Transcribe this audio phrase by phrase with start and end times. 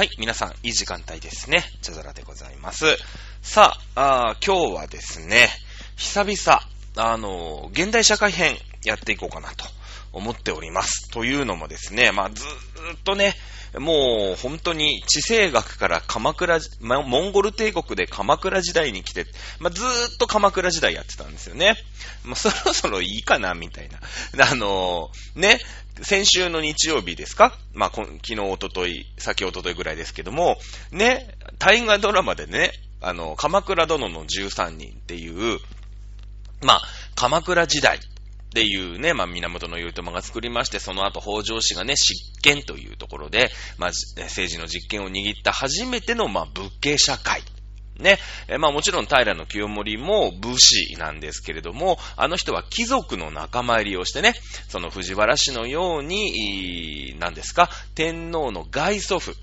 [0.00, 1.62] はい、皆さん、いい時間帯ですね。
[1.82, 2.86] 茶皿でございます。
[3.42, 5.50] さあ、あ今日はですね、
[5.96, 6.62] 久々、
[6.96, 9.66] あの、現代社会編やっていこうかなと
[10.14, 11.10] 思っております。
[11.10, 13.34] というのもですね、まあ、ずーっとね、
[13.78, 19.26] もう本当に地政学から鎌倉、モンゴル帝国で鎌倉時代に来て、
[19.60, 21.76] まあ、ずーっと鎌倉時代やってたんですよね。
[22.24, 24.00] まあ、そろそろいいかな、みたいな。
[24.50, 25.60] あのー、ね、
[26.02, 27.56] 先週の日曜日ですか？
[27.72, 30.58] まあ、昨日、おととい、先おとといぐらいですけども、
[30.90, 35.60] ね、大河ドラマでね、あの、鎌倉殿の13人っていう、
[36.62, 36.82] まあ、
[37.14, 38.00] 鎌倉時代
[38.50, 47.42] っていうね、まあ、源頼朝が作りまして、その後北条氏がね、執権というところで、まあ、政治の実権を握った初めての、まあ、武家社会
[48.00, 48.18] ね。
[48.48, 54.34] えまあもちろん平清盛も武士なんですけれども、あの人は貴族の仲間入りをしてね、
[54.68, 59.34] その藤原氏のように、何ですか、天皇の外祖父、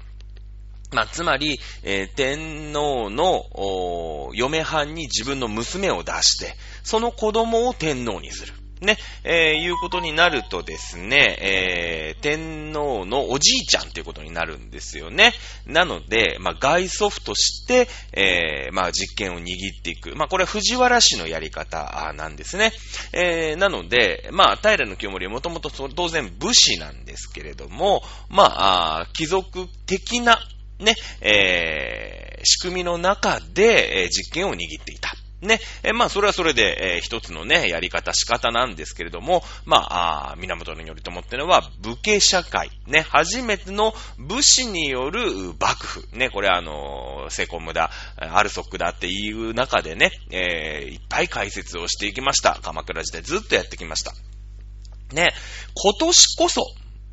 [0.92, 8.54] まあ、つまり、えー、天皇の嫁はんに自分の娘を出して、その子供を天皇にする。
[8.82, 15.34] ね、えー、いうことになるとですね、えー、天皇のおじいちゃんということになるんですよね。
[15.66, 20.16] なので、まあ、外祖父として、えー、まあ、実権を握っていく。
[20.16, 22.72] まあ、これは藤原氏のやり方なんですね。
[23.14, 30.40] えー、なので、まあ、平清盛はもともと当然武士なんですけれども、まあ、あ貴族的な、
[30.80, 35.12] ね、えー、仕組みの中で、えー、実権を握っていた。
[35.42, 35.60] ね。
[35.84, 52.60] えまあ、それはそれで、えー、一つのね、やり方、仕方なんですけれども、まあ、あ源頼朝ってのは、武家社会、ね、初めての武士による幕府、ね、これあのー、セコムだ、アルソックだっていう中でね、えー、いっぱい解説をしていきました。
[52.64, 54.14] 鎌倉時代ずっとやってきました。
[55.14, 55.34] ね、
[55.76, 56.64] 今年こそ、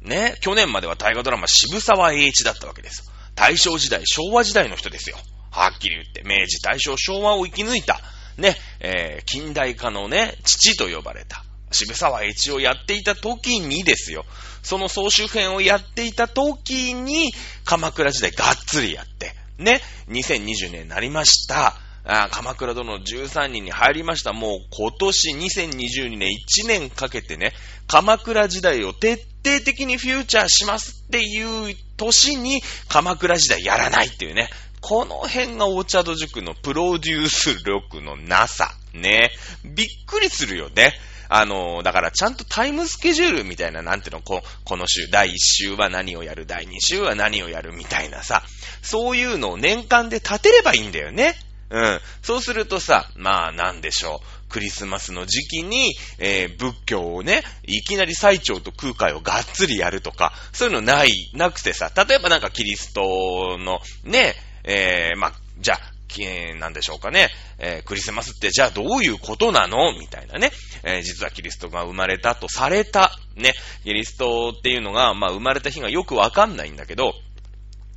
[0.01, 3.11] ね、去年までは大河ドラマ渋沢栄一だったわけです。
[3.35, 5.17] 大正時代、昭和時代の人ですよ。
[5.51, 8.01] はっきり言って、明治、大正、昭和を生き抜いた、
[8.39, 14.25] ね、えー、近代化のね、父と呼ばれた、渋沢栄一をやっていた時にですよ。
[14.63, 17.33] その総集編をやっていた時に、
[17.65, 21.77] 鎌倉時代がっつりやって、ね、2020年になりました。
[22.07, 24.33] あ鎌倉殿13人に入りました。
[24.35, 27.53] もう今年2022年1年かけてね、
[27.87, 34.51] 鎌倉時代を徹底的にフューチャーしますっていう年に鎌倉時代やらないっていうね。
[34.87, 38.71] この辺がオーチャード塾のプロデュース力のなさ。
[38.93, 39.31] ね。
[39.65, 40.93] びっくりするよね。
[41.31, 48.43] あの、だからちゃんとタイムスケジュールみたいな、なんていうの、ここの週、第1週は何をやる、第2週は何をやるみたいなさ、
[48.83, 51.35] そういうのを年間で立てればいいんだよね。
[51.71, 52.01] うん。
[52.21, 54.49] そうするとさ、まあなんでしょう。
[54.51, 64.35] クリスマスの時期に、えー、仏教をね、いきなり最長と空海をがっつりやるとか、そういうのない、なくてさ、例えばなんかキリストのね、
[64.65, 65.95] えー、まあ、じゃあ、
[66.61, 67.29] なんでしょうかね。
[67.59, 69.99] えー、クリスマスってじゃあどういうことなの？
[69.99, 70.53] みたいなね。
[70.85, 73.55] えー、実はキリストが生まれたとされた、ね。
[73.83, 77.15] キリストっていうのが、まあ生まれた日がよくわかんないんだけど、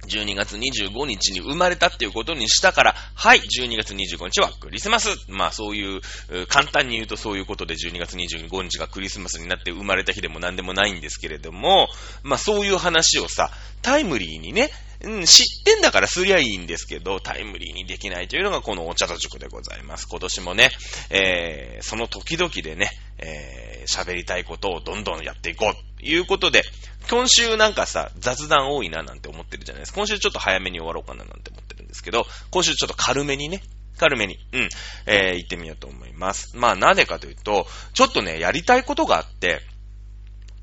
[0.07, 5.09] 12月25日に生まれたっていうことにしたから、はい、12月25日はクリスマス。
[5.27, 6.01] まあそういう、
[6.47, 11.87] 簡単に言うとそういうことで12月25日がクリスマスになって生まれた日でも何でもないんですけれども、
[12.23, 13.51] まあそういう話をさ、
[13.81, 20.07] タイムリーにね、うん、知ってんだからすりゃいいんですけど、タイムリーにできないというのがこのお茶と塾でございます。
[20.09, 20.71] 今年もね、
[21.09, 26.63] えー、その時々でね、えー、喋りたいことをどんどんやっていこうということで、
[27.09, 29.97] 今週なんかさ、雑談多いななんて思ってるじゃないですか。
[29.97, 33.61] 今週ちょっと早めに終わろうかななんて思ってるんですけど、今週ちょっと軽めにね、
[33.97, 34.69] 軽めに、うん、
[35.05, 36.55] えー、行ってみようと思います。
[36.55, 39.61] まあ、なぜかというと、ちょっとね、やりたいことがあって、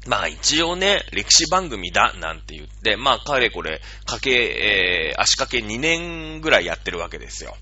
[0.06, 7.56] まあ一応ね、歴史番組だなんて言って、まあかれこれ、かけ、えー、足掛け2年ぐらいやってるわけですよ。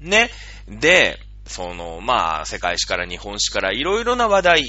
[0.00, 0.30] ね。
[0.68, 4.64] で、その、まあ、世界史から日本史からいろいろな話題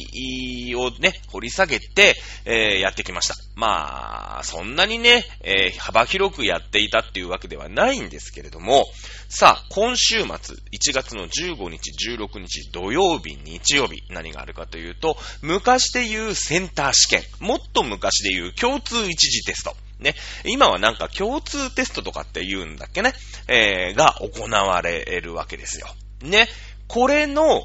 [0.75, 3.35] をね、掘り下げて、えー、やってきました。
[3.55, 8.85] まあ、そんなにね、えー、幅広くやっていたっていうわけではないんですけれども、
[9.29, 19.75] さあ、今週末、1月の15日、16日、土曜日、日曜日、何があるかというと、昔で言うセンター試験、もっと昔で言う共通一次テスト。
[19.99, 20.13] ね。
[20.43, 23.13] 今はなんか共通テストとかって言うんだっけね。
[23.47, 25.87] えー、が行われるわけですよ。
[26.21, 26.47] ね。
[26.87, 27.61] これの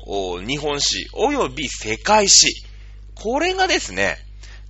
[0.47, 2.65] 日本史及び世界史。
[3.15, 4.17] これがですね、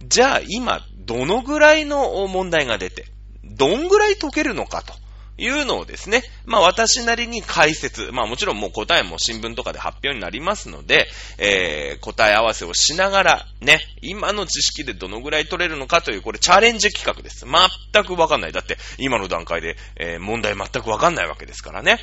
[0.07, 3.07] じゃあ今どのぐらいの問題が出て、
[3.45, 4.95] どんぐらい解けるのかと
[5.39, 17.47] いうのをですね、まあ私なりに解説、まあもちろんもう答えも新聞とかで発表になりますので、えー、答え合わせをしながら、ね、今の知識でどのぐらい取れるのかという、これチャレンジ企画です。
[17.47, 18.53] 全くわかんない。
[18.53, 21.99] だって今の段階で、えー、問題全くわかんないわけですからね。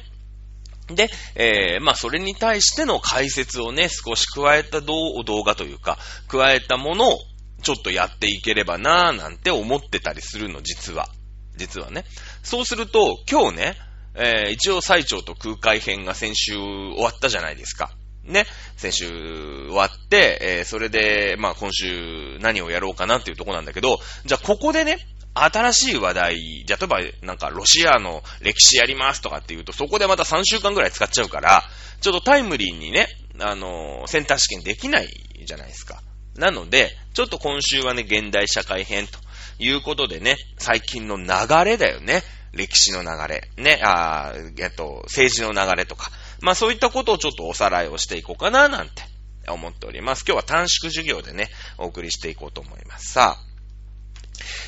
[0.89, 5.98] で、えー、まあ、それに対しての解説をね、少し加えた動画というか、
[6.28, 7.19] 加えたものを
[7.62, 11.10] ちょっとやっていければなぁなんて思ってたりするの、実は。
[11.57, 12.06] 実はね。
[12.44, 13.78] そうすると、今日ね、
[14.16, 17.92] えー、一応最長と空海編が先週終わったじゃないですか。
[18.24, 18.45] ね。
[18.75, 25.00] 先週終わって、えー、それで、まあ今週何をやろうかなっていうとこなんだけど、じゃあここでね、
[25.44, 31.63] 新しい話題、じゃ、例えば、なんか、ロシアの歴史やりますとかって言うと、そこでまた3週間ぐらい使っちゃうから、
[32.01, 33.07] ちょっとタイムリーにね、
[33.39, 35.07] あのセンター試験できない
[35.45, 36.01] じゃないですか。
[36.36, 39.19] なので、ちょっと今週はね、現代社会編と
[39.60, 41.25] いうことでね、最近の流
[41.66, 42.24] れだよね。
[42.54, 43.50] 歴史の流れ。
[43.57, 46.12] ね、あえっと、政治の流れとか。
[46.42, 49.04] まあそういったことをちょっとおさらいをしていこうかな、なんて
[49.48, 50.24] 思っております。
[50.28, 53.13] 今日は短縮授業でね、お送りしていこうと思います。
[53.13, 53.48] さあ、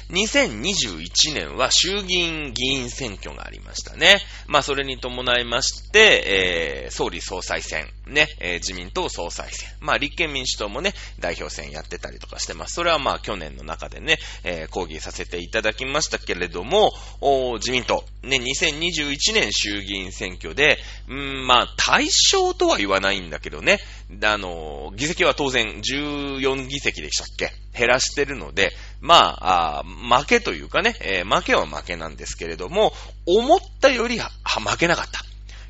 [0.09, 4.17] 2021年は衆議院議員選挙がありましたね。
[4.47, 9.69] まあ、それに伴いまして、えー、総理総裁選、ね、えー、自民党総裁選。
[9.79, 12.73] まあ、立憲民主党もね、代表選やってたりとかしてます。
[12.73, 16.91] それはまあ、去年の中でね、えー、講義させていただきましたけれども、
[17.21, 23.79] お自民党、ね、2021年衆議院選挙で、うん、まあ、対象とは言わないんだけどね、
[24.23, 27.53] あの、議席は当然14議席でしたっけ？
[27.77, 32.93] 減らしてるので、まあ、あ負けというかね、えー、負けは負けなんですけれども、
[33.25, 35.21] 思ったよりは負けなかった。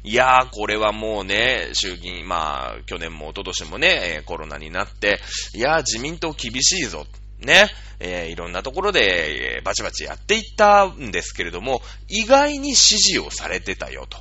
[0.04, 5.20] いやー、これはもうね、衆議院、まあ、去年も一昨年もね、コロナになって、
[5.54, 7.06] いやー、自民党厳しいぞ。
[7.40, 14.20] ね、えー、いろんなところで、えー、バチバチやっていったんですけれども、意外に支持をされてたよと。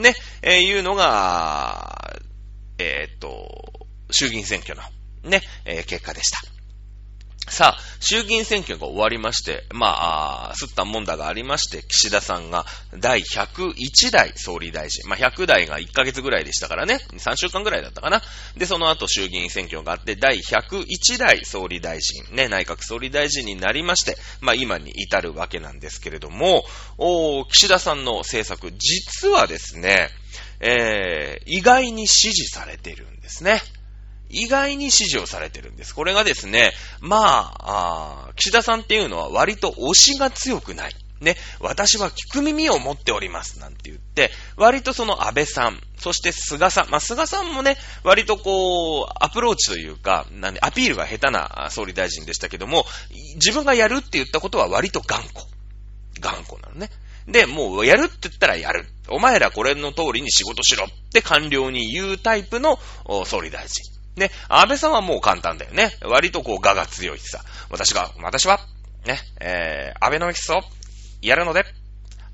[0.00, 2.18] ね、えー、いうのが、
[2.78, 4.82] えー、っと、衆議院選挙の
[5.28, 6.53] ね、えー、結果でした。
[7.48, 12.64] さあ、衆議院選挙が終わりまして、まあ、すったもんだがありまして、岸田さんが
[12.98, 18.22] 第101代総理大臣、まあ、100代が1ヶ月ぐらいでしたからね、3週間ぐらいだったかな。
[18.56, 26.64] で、その後衆議院選挙があって、第101代総理大臣、ね、内閣総理大臣になりまして、まあ、今に至るわけなんですけれども、
[26.96, 30.08] お岸田さんの政策、実はですね、
[30.60, 33.60] えー、意外に支持されてるんですね。
[34.34, 35.94] 意外に支持をされてるんです。
[35.94, 40.94] これがですね、まあ、あ岸田さんっていうのは割と推しが強くない。
[41.20, 43.58] ね、私は聞く耳を持っております。
[43.58, 52.84] なんて言って、割とその安倍さん、そして菅さん、まあ、菅さんもね、割とこう、アプローチというか、なんで、アピールが下手な総理大臣でしたけども、
[53.36, 55.46] 自分がやるって言ったことは割と頑固。
[56.20, 56.90] 頑固なのね。
[57.26, 58.86] で、もうやるって言ったらやる。
[59.08, 62.78] お前らこれの通りに仕事しろって官僚に言うタイプの
[63.24, 63.93] 総理大臣。
[64.16, 65.90] ね、安倍さんはもう簡単だよね。
[66.02, 67.44] 割とこう、我が強いしさ。
[67.70, 68.60] 私が、私は、
[69.06, 70.60] ね、えー、安倍のミスを
[71.20, 71.64] やるので、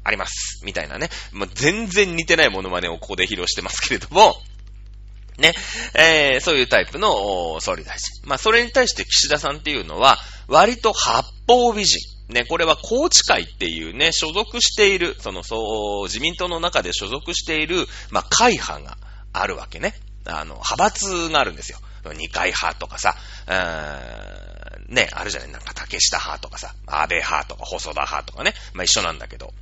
[0.04, 0.62] あります。
[0.64, 1.08] みたいなね。
[1.32, 4.34] まあ、全然似てないモノマネをここで披露してますけれども、
[5.38, 5.54] ね、
[5.94, 8.28] えー、そういうタイプの総理大臣。
[8.28, 10.18] まあ、それに対して岸田さんっていうのは、
[10.48, 11.98] 割と八方美人。
[12.28, 18.98] ね、これは宏池会っていうね、所属している、その、そう、自民党の中で所属している、まあ、会派が
[19.32, 19.94] あるわけね。
[20.30, 21.78] あの、派閥があるんですよ。
[22.14, 23.14] 二階派とかさ、
[23.46, 25.52] うーん、ね、あるじゃない？
[25.52, 28.54] なんか竹下派とかさ、安倍派とか細田派とかね。
[28.72, 29.52] まあ一緒なんだけど。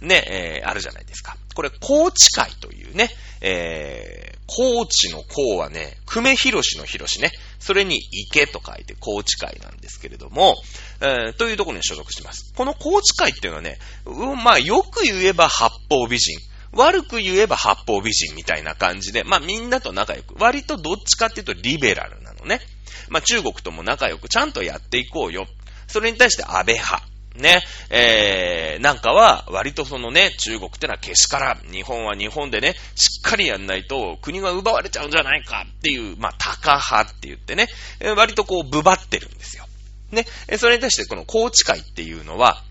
[0.00, 1.36] ね、えー、あるじゃないですか。
[1.54, 7.32] これ、高知会というね、えー、高知の高はね、久米広の広しね。
[7.58, 10.54] それに池と書いて高知会なんですけれども、
[11.00, 12.52] えー、というところに所属してます。
[12.54, 16.38] この高知会っていうのはね、うん、まあよく言えば八方美人。
[16.78, 22.60] 悪く言えば八方美人みたいな感じで、まあみんなと仲良く、割とどっちかっていうとリベラルなのね。
[23.08, 25.46] まあ中国とも仲良くちゃんとやっていこうよ。
[25.88, 27.02] それに対して安倍派。
[27.38, 37.68] ね、えー、なんかは割とそのね、中国ってのはけしからん、日本は日本でね、しっかりやんないと国が奪われちゃうんじゃないかっていう、まあ、高派って言ってね、
[38.16, 39.66] 割とこう、ぶばってるんですよ。
[40.10, 40.26] ね、
[40.58, 42.64] それに対してこの高知会っていうのは、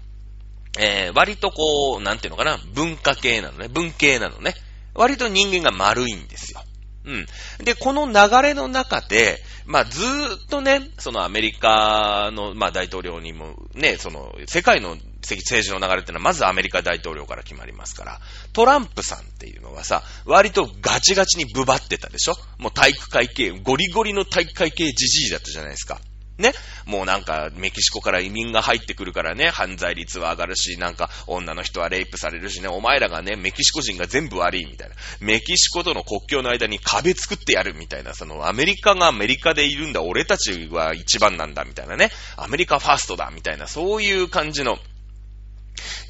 [0.78, 4.54] えー、割とこう、なんていうのかな、文化系なのね、文系なのね。
[4.94, 6.64] 割と人間が丸いんですよ。
[7.06, 7.26] うん。
[7.64, 18.20] で、この流れの中で、まあ、ずーっとね、そのアメリカの、まあ、大統領にも、ね、その、世界の政治の流れっていうのは、まずアメリカ大統領から決まりますから、
[18.54, 22.36] トランプさんっていうのはさ、割とガチガチにブバってたでしょ？
[22.58, 26.00] もう体育会系、ゴリゴリの体育会系じじいだったじゃないですか。
[26.38, 26.54] ね。
[26.86, 34.96] もうなんか、メキシコから移民が入ってくるからね、犯罪率は上がるし、なんか、女の人はレイプされるしね、お前らがね、メキシコ人が全部悪いみたいな。
[35.20, 42.12] メキシコとの国境の間に壁作ってやるみたいな、その、アメリカがアメリカでいるんだ、俺たちは一番なんだ、みたいなね。
[42.36, 44.80] アメリカファーストだ、みたいな、そういう感じの、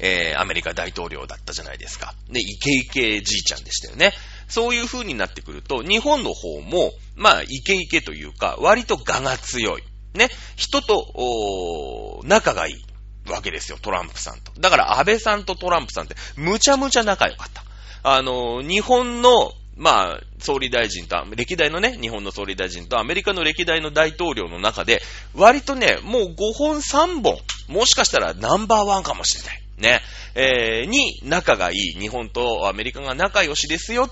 [0.00, 2.14] えー、アメリカ大統領だったじゃないですか。
[2.30, 4.12] で、イケイケじいちゃんでしたよね。
[4.48, 9.82] そういう風になってくると、日本の方も、まあ、イケイケというか、割と我が強い。
[10.18, 10.28] ね。
[10.56, 14.52] 人と、仲がいいわけですよ、トランプさんと。
[14.60, 17.64] だから、安倍さんとトランプさんって、むちゃむちゃ仲良かった。
[18.02, 25.00] あの、日本の、まあ、総理大臣と、歴代のね、日本の総理大臣とアメリカの歴代の大統領の中で、
[25.34, 29.62] 割とね、もう5本3本、もしかしたらナンバーワンかもしれない。
[29.78, 30.00] ね。
[30.34, 34.10] えー、に仲がいい、日本とアメリカが仲良しですよ、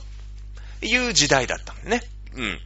[0.83, 2.03] いう時代だったんだね。
[2.35, 2.61] うん。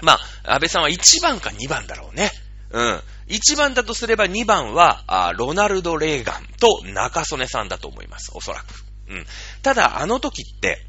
[0.00, 2.30] まあ、安倍さんは1番か2番だろうね。
[2.70, 3.02] うん。
[3.28, 8.32] 1番だとすれば2番は、あロナルド・レーガンと中曽根さんだと思います。
[8.34, 8.84] おそらく。
[9.08, 9.26] うん。
[9.62, 10.84] ただ、あの時って、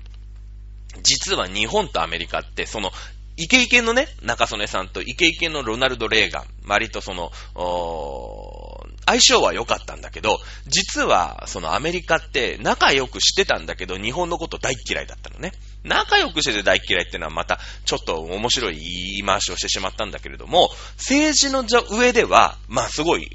[1.04, 2.92] 実は日本とアメリカって、その、
[3.38, 7.32] イケイケのね、中曽根さんとイケイケのロナルド・レーガン、割とその、
[9.06, 15.54] 相性は良かったんだけど、実は、そのアメリカって仲良くしてたんだけど、日本のこと大嫌いだったのね。
[15.84, 23.30] 仲良くしてて大嫌いっていうのはまた、ちょっと面白い言い回しをしてしまったんだけれども、政治の上では、まあすごい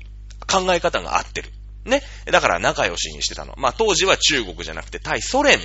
[0.47, 1.51] 考え方が合ってる。
[1.85, 2.03] ね。
[2.27, 3.55] だから仲良しにしてたの。
[3.57, 5.59] まあ当時は中国じゃなくて対ソ連、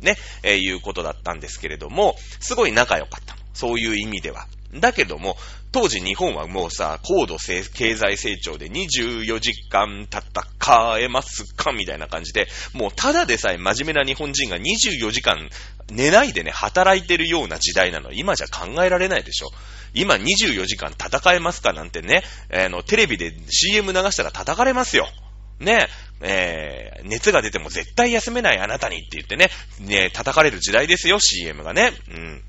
[0.00, 3.40] ね、えー、いうことだったんですけれども、すごい仲良かったの。
[3.54, 4.46] そういう意味では。
[4.80, 5.36] だけども、
[5.72, 7.62] 当時日本はもうさ、高度経
[7.96, 15.48] 済成長で24時間戦えますかみたいな感じで、もうただでさえ真面目な日本人が24時間
[15.90, 18.12] 寝ないでね、働いてるような時代なの。
[18.12, 19.50] 今じゃ考えられないでしょ。
[19.94, 25.08] 今24時間戦えますかなんてね、あの、テレビで CM 流したら叩かれますよ。
[25.60, 25.88] ね、
[26.20, 29.50] えー、熱が出ても絶対休めないあなたにって言ってね、
[29.80, 31.92] ね、叩かれる時代ですよ、CM がね。
[32.10, 32.42] うん。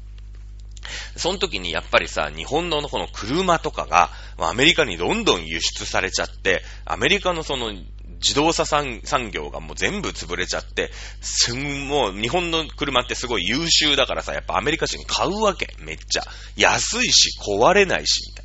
[1.16, 7.74] その時にやっぱりさ、日本のこの車とかが、アメリカにどんどん輸出されちゃって、アメリカのその
[8.22, 9.02] 自動車産
[9.32, 16.24] 業がもう全部潰れちゃって、すん、もう日本の車ってすごい優秀だからさ、やっぱアメリカ人買うわけ、めっちゃ。
[16.56, 18.45] 安いし、壊れないし、みたい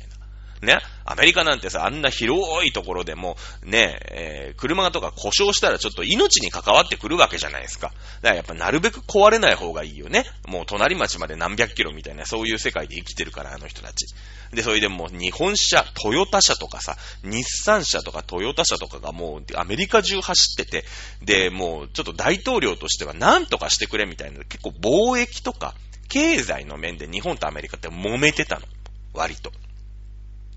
[0.61, 0.79] ね。
[1.05, 7.87] アメリカなんてさ、あんな広いところでも、ね、えー、車とか故障したらちょっと命に関わってくるわけじゃないですか。
[7.87, 10.25] だからやっぱなるべく壊れない方がいいよね。
[10.47, 14.05] もう隣町まで何百キロみたいな、そういう世界で生きてるから、あの人たち。
[14.53, 20.85] で、それでもう日本車、トヨタ車とかさ、日産車とかトヨタ車とかがもうアメリカ中走ってて、
[21.23, 25.73] で、もうちょっと大統領としては何とかしてくれみたいな、結構貿易とか
[26.09, 28.65] 経済の面で日本とアメリカって揉めてたの。
[29.13, 29.51] 割と。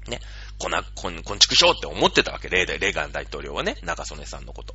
[0.08, 0.20] ね。
[0.58, 2.48] こな、こん、こんちくしょうって思ってたわけ。
[2.48, 4.74] レーレガン大統領はね、中曽根さんのこと。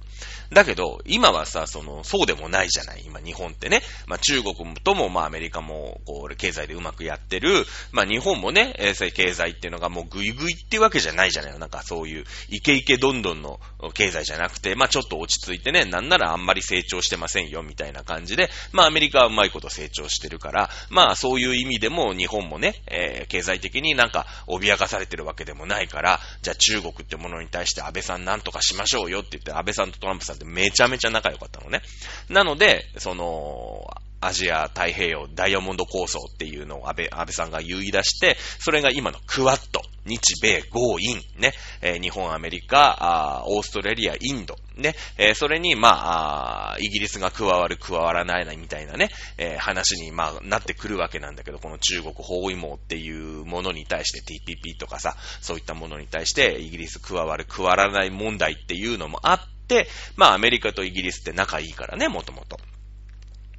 [0.51, 3.03] だけど、今はさ、その、そうでもないじゃない。
[3.05, 3.81] 今、日本ってね。
[4.05, 7.65] まあ、中国とも、まあ、アメリカも、こう、経済でうまくやってる。
[7.91, 13.59] まあ、日本もね、衛生経済っていうのがもうグイグイっていうわけじゃないじゃないなんかそういう、イケイケどんどんの
[13.93, 31.81] 経済じゃなくて、まあ、ちょっと落ち着いてね、なんならあんまり成長してませんよ、みたいな感じで、まあ、アメリカはうまいこと成長してるから、まあ、そういう意味でも日本もね、えー、経済的になんか脅かされてるわけでもないから、じゃあ中国ってものに対して安倍さんなんとかしましょうよって言って、安倍さんとトランプさんってめちゃめちゃ仲良かったのね。
[32.27, 33.89] なので、その、
[34.21, 62.59] アジア太平洋ダイヤモンド構想っていうのを安倍、安倍さんが言い出して、それが今のクワッド、日米豪印、ね、えー、日本、アメリカ、オーストラリア、インド、ね、えー、それに、まあ、イギリスが加わる、加わらないなみたいなね、えー、話に、まあ、なってくるわけなんだけど、この中国包囲網っていうものに対して TPP とかさ、そういったものに対してイギリス加わる、加わらない問題っていうのもあって、まあ、アメリカとイギリスって仲いいからね、もともと。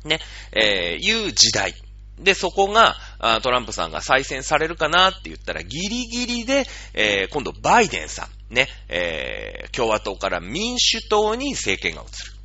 [0.04, 0.20] ね、
[0.52, 1.74] えー、いう時代。
[2.18, 2.96] で、そこが、
[3.42, 12.40] トランプさんが再選されるかなって言ったら、ギリギリで、えー、今度バイデンさん、ね、えー、共和党から民主党に政権が移る。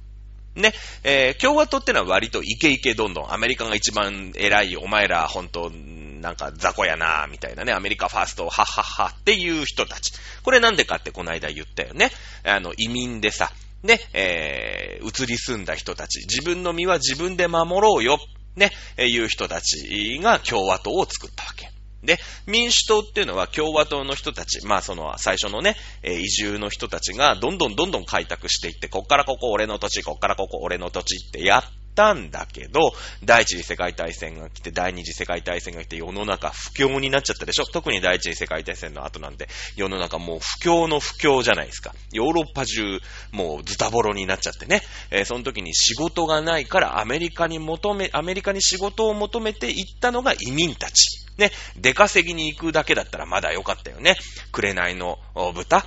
[0.56, 10.14] ね、えー、共和党ってのは割とイケイケどんどん、アメリカが一番偉い、お前ら本当、なんか雑魚やなみたいなね、アメリカファースト、はっはっはっていう人たち。
[10.44, 12.10] これなんでかってこの間言ったよね。
[12.44, 13.52] あの、移民でさ、
[13.86, 18.18] ね、えー、移り住んだ人たち、自分の身は自分で守ろうよ、
[18.56, 21.70] ね、えいう人たちが共和党を作ったわけ。
[22.04, 32.92] で、民主党っていうのは共和党の人たち、まあその最初のね、え移住の人たちがどんどんどんどん開拓していって、こっからここ俺の土地、こっからここ俺の土地ってやってたんだけど、
[33.24, 37.66] 第一次世界大戦が来て、第二次世界大戦が来て、世の中不況になっちゃったでしょ？
[37.66, 41.96] 特に第一次世界大戦の後なんて、世の中もう不況の不況じゃないですか。
[42.12, 43.00] ヨーロッパ中、
[43.32, 44.82] もうズタボロになっちゃってね。
[45.10, 51.26] えー、その時に仕事がないからアメリカに求め、アメリカに仕事を求めて行ったのが移民たち。
[51.38, 54.16] ね、出稼ぎに行くだけだったらまだよかったよね。
[54.54, 55.20] 紅の
[55.54, 55.86] 豚、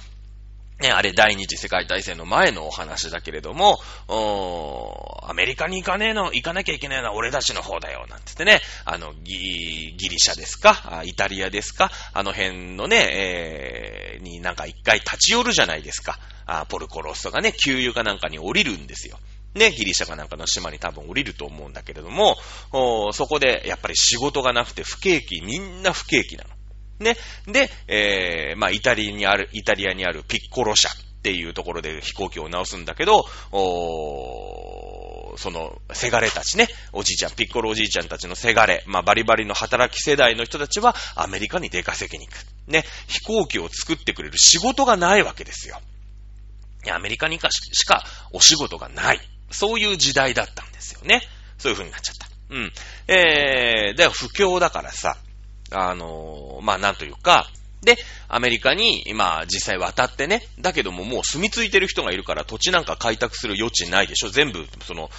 [0.80, 3.80] ね、あれ第二次世界大戦の前のお話だけれども、
[5.28, 11.02] アメリカに行かねえの、行かなきゃいけないのは俺たちの方だよ、なんて言ってね、あの、ギギリシャですか？
[11.04, 11.90] イタリアですか？
[12.12, 16.16] あの辺のね、えー、になんか一回立ち寄るじゃないですか。
[16.46, 19.18] あポルコロッソがね、給油かなんかに降りるんですよ。
[19.54, 22.36] ね、ギリシャかなんかの島に多分降りると思うんだけれども、
[23.12, 26.50] そこでやっぱり仕事がなくて不景気、みんな不景気なの。
[27.00, 27.16] ね。
[27.46, 42.46] で、えー、まあ、イタリアにある、イタリアにあるピッコロ社っていうところで飛行機を直すんだけど、おその、せがれたちね、おじいちゃん、ピッコロおじいちゃんたちのせがれ、まあ、バリバリの働き世代の人たちはアメリカに出稼ぎに行く。
[42.66, 45.80] ね、飛行機を作ってくれる仕事がないわけですよ。
[46.90, 49.20] アメリカにかしかお仕事がない。
[49.50, 51.22] そういう時代だったんですよね。
[51.58, 52.28] そういう風になっちゃった。
[52.50, 52.72] うん。
[53.08, 55.16] えー、で、不況だからさ、
[55.72, 57.48] あの、まあなんというか、
[57.82, 57.96] で、
[58.26, 65.10] アメリカに、今、実際渡ってね、だけどももう住み着いてる人がいるから土地なんか開拓する余地ないでしょ全部、その、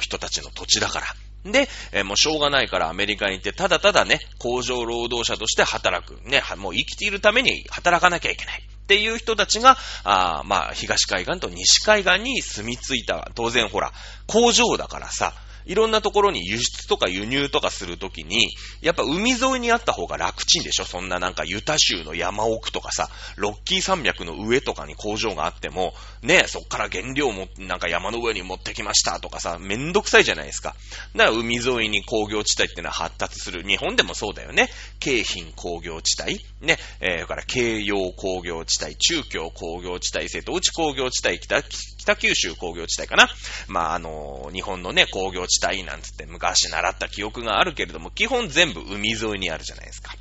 [0.00, 1.06] 人たちの土地だから。
[1.50, 6.20] で、えー、もうしょうがないからアメリカに行って、ただただね、工場労働者として働く。
[6.28, 8.62] ね、もう生きているために働かなきゃいけない。
[8.62, 13.30] っていう人たちが、あまあ、東海岸と西海岸に住み着いた。
[13.34, 13.92] 当然ほら、
[14.26, 15.32] 工場だからさ、
[15.66, 18.48] いろんなところに輸出とか輸入とかするときに、
[18.80, 20.84] やっぱ海沿いにあった方が楽ちんでしょ？
[20.84, 30.74] そんななんかユタ州の山奥とかさ、ロッキー山脈の上とかに工場があっても、ね、そっから原料もなんか山の上に持ってきましたとかさ、めんどくさいじゃないですか。
[31.14, 33.62] だから海沿いに工業地帯ってのは発達する。
[33.62, 34.68] 日本でもそうだよね。
[34.98, 43.28] 京浜工業地帯ね、えー、から京葉工業地帯、中京工業地帯、瀬戸内工業地帯、北、北九州工業地帯かな。
[43.66, 45.49] まあ、あの、日本のね、工業地帯
[45.84, 50.14] なんつって昔習った記憶があるけれども、基本全部海沿いにあるじゃないですか。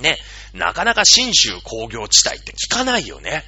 [0.00, 0.18] ね、
[0.54, 3.44] なかなか新州工業地帯って聞かないよね。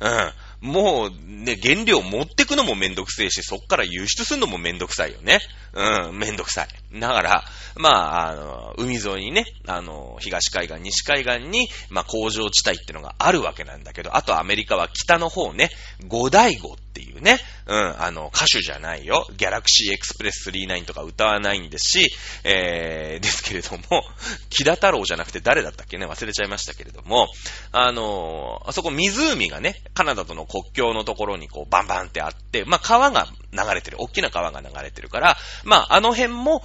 [0.00, 0.32] うん。
[0.60, 5.40] もうね、原料持ってくのもめんどくせえし、そっから輸出するのもめんどくさいよね。
[5.72, 6.68] うん、めんどくさい。
[6.92, 7.44] だから、
[7.76, 15.70] まあ、あの、海沿いにね、あの、東海岸、西海岸に、まあ、工場地帯ってのがあるわけなんだけど、あとアメリカは北の方ね、
[16.06, 19.26] 五大五っていうね、うん、あの、歌手じゃないよ。
[19.36, 22.10] ギャラクシーエクスプレス39とか歌わないんですし、
[22.44, 24.04] えー、ですけれども、
[24.48, 27.28] 木田太郎じゃなくて誰だったっけね、忘れちゃいましたけれども、
[27.72, 36.62] あの、あそこ湖がね、カナダとの国境のところにこう、バンバンってあって、まあ、川が流れてる、大きな川が流れてるから、まあ、あの辺も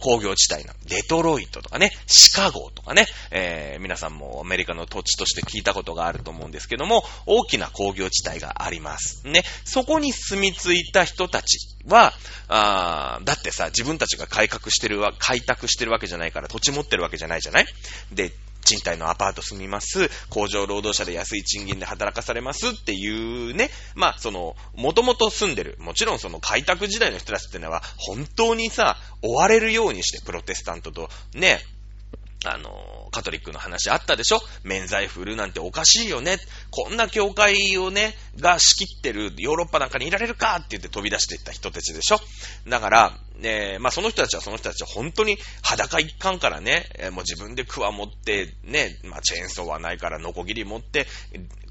[0.00, 0.72] 工業地帯な。
[0.86, 9.26] デトロイトとかね、シカゴとかね、えー、皆さんもアメリカの土地として聞いたことがあると思うんですけども、大きな工業地帯があります。
[9.26, 12.12] ね、そこに住み着いた人たちは、
[12.48, 17.66] あだってさ、自分たちが改革してるわ、開拓してるわけじゃないから土地持ってるわけじゃないじゃない？
[18.12, 18.32] で、
[18.64, 31.60] 賃貸のアパート住みます、工場労働者で安い賃金で働かされますっていうね、まあ、その、もともと住んでる、もちろんその開拓時代の人たちっていうのは、本当にさ、追われるようにして、プロテスタントと、ね、
[32.46, 34.40] あの、カトリックの話あったでしょ？
[34.64, 36.36] 免罪振るなんておかしいよね。
[36.70, 40.56] こんな教会をね、が仕切ってるヨーロッパなんかにいられるか？
[40.56, 42.18] って言って飛び出していった人たちでしょ？
[42.68, 51.06] だから、ね、まあその人たちはその人たちは本当に裸一貫からね、もう自分でクワ持って、ね、まあチェーンソーはないからノコギリ持って、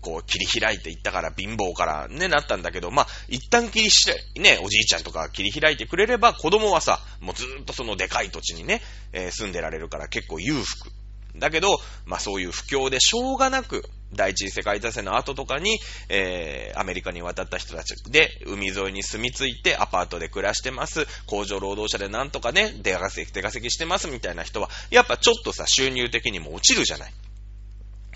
[0.03, 8.81] こう切り開いていったから貧乏からね、なったんだけど、まあ一旦切りし、ね、おじいちゃんとか切り開いてくれれば子供はさ、もうずっとそのでかい土地にね、
[9.13, 10.91] えー、住んでられるから結構裕福。
[11.35, 27.13] だけど、まあそういう不況でしょうがなく、第一次世界大戦の後とかに、えー、アメリカに渡った人たちで、海沿いに住み着いてアパートで暮らしてます、工場労働者でなんとかね、出稼ぎ、出稼ぎしてますみたいな人は、やっぱちょっとさ、収入的にも落ちるじゃない。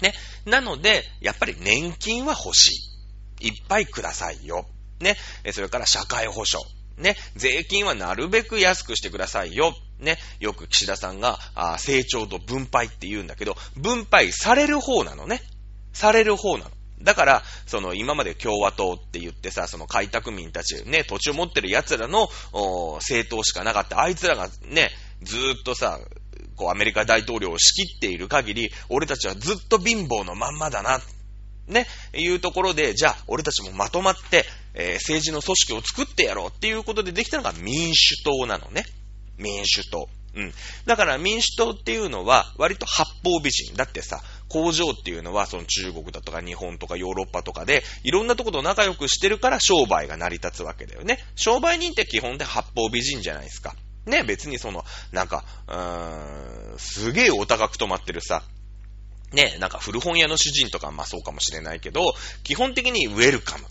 [0.01, 0.13] ね。
[0.45, 2.71] なので、やっぱり年金は欲し
[3.39, 3.47] い。
[3.47, 4.67] いっぱいくださいよ。
[4.99, 5.15] ね。
[5.51, 6.67] それから社会保障。
[6.97, 7.15] ね。
[7.35, 9.75] 税金はなるべく安くしてくださいよ。
[9.99, 10.17] ね。
[10.39, 15.41] よく岸田さんが、あ成長と分配って言うんだけど、分配される方なのね。
[15.93, 16.71] される方なの。
[17.01, 22.27] だから、その今まで共和党って言ってさ、その開拓民たち、ね、土地を持ってる奴らの
[22.95, 24.01] 政党しかなかった。
[24.01, 24.89] あいつらがね、
[25.21, 25.99] ずーっとさ、
[26.57, 30.99] こうアメリカ大統領を仕切っている限り、俺たちはずっと貧乏のまんまだな。
[31.67, 38.85] ね、いうところで、じゃあ、俺たちもまとまって、えー、政治の組織を作ってやろうっていうことでできたのが民主党なのね。
[39.37, 40.07] 民主党。
[40.35, 40.53] うん。
[40.85, 43.75] だから民主党っていうのは割と八方美人。
[43.75, 51.19] だってさ、工場っていうのはその中国だとか日本とかヨーロッパとかでいろんなところと仲良くしてるから商売が成り立つわけだよね。
[51.35, 53.75] 商売人って基本で八方美人じゃないですか。
[54.07, 58.43] ね、別にその、なんか、うーん、すげえお高く止まってるさ、
[59.33, 62.01] ね、なんか古本屋の主人とかまあそうかもしれないけど、
[62.43, 63.65] 基本的にウェルカム。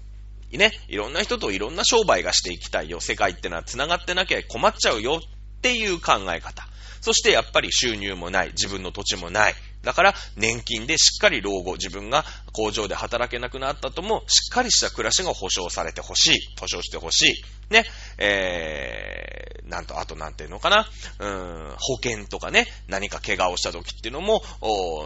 [0.52, 3.00] ね、いろんな人といろんな商売がしていきたいよ。
[3.00, 6.66] 世界ってのは繋がってなきゃ困っちゃうよっていう考え方。
[7.00, 8.48] そしてやっぱり収入もない。
[8.48, 9.54] 自分の土地もない。
[9.82, 16.38] だから年金でしっかり老後、自分が工場で働けなくなったとも、しっかりした暮らしが保障されてほしい。
[16.58, 17.44] 保障してほしい。
[17.70, 17.84] ね、
[18.18, 20.86] えー、なんと、あとなんていうのかな、
[21.18, 24.42] うん、保険とかね、何か怪我をした時っていうのも、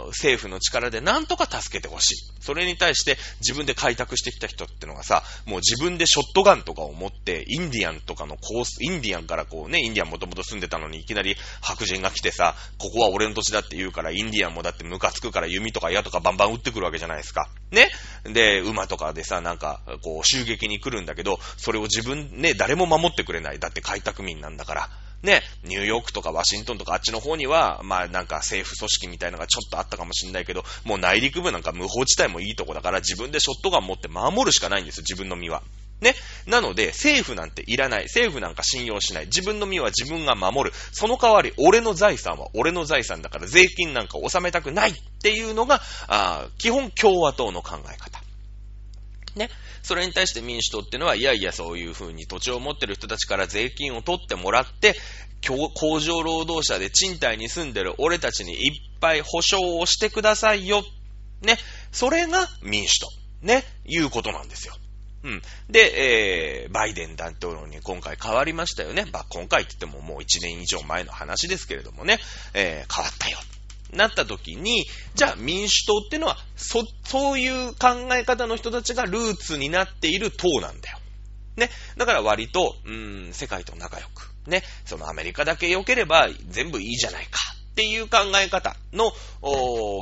[0.09, 2.15] 政府の力でなんとか助けてほしい。
[2.41, 17.49] それに対して自分で開拓してきた人ってのがさ、もう自分でショットガンとかを持って、インディアンとかのコース、インディアンからこうね、インディアンもともと住んでたのにいきなり白人が来てさ、ここは俺の土地だって言うから、インディアンもだってムカつくから弓とか矢とかバンバン撃ってくるわけじゃないですか。
[17.71, 17.89] ね
[18.25, 23.59] で、馬とかでさ、なんか、こう、襲撃に来るんだけど、それを自分、ね、誰も守ってくれない。
[23.59, 24.89] だって開拓民なんだから。
[25.23, 35.63] ね、ニューヨークとかワシントンとかあっちの方には、まあなんか政府組織みたいなのがちょっとあったかもしんないけど、もう内陸部なんか無法地帯もいいとこだから自分でショットガン持って守るしかないんですよ、自分の身は。
[36.01, 36.15] ね。
[36.47, 38.05] なので、政府なんていらない。
[38.05, 39.27] 政府なんか信用しない。
[39.27, 40.77] 自分の身は自分が守る。
[40.93, 48.23] その代わり、俺の財産は俺の財産だから税金なんか納めたくないっていうのが、あ基本共和党の考え方。
[49.37, 49.51] ね。
[49.83, 54.95] それに対して民主党っていうのは、いやいやそういう風に土地を持ってる人たちから税金を取ってもらって、
[55.75, 60.83] 工場労働者で賃貸に住んでる俺たちにいっぱい保証をしてくださいよ。
[61.43, 61.57] ね。
[61.93, 63.09] それが民主党。
[63.43, 63.65] ね。
[63.87, 64.75] いうことなんですよ。
[65.23, 65.43] うん。
[65.69, 69.07] で、えー、バイデン大統領に今回変わりましたよね。
[69.13, 72.19] まあ、今回って言ってももう1年以上前の話ですけれどもね、
[72.55, 73.39] えー、変わったよ。
[73.93, 80.99] なった時に、じゃあ民主党っていうのは、そ、そういう考え方の人たちがルーツになっている党なんだよ。
[81.57, 81.71] ね。
[81.97, 84.31] だから割と、うん、世界と仲良く。
[84.47, 84.63] ね。
[84.85, 87.39] そのアメリカだけ良ければ全部いいじゃないか。
[87.71, 89.13] っていう考え方の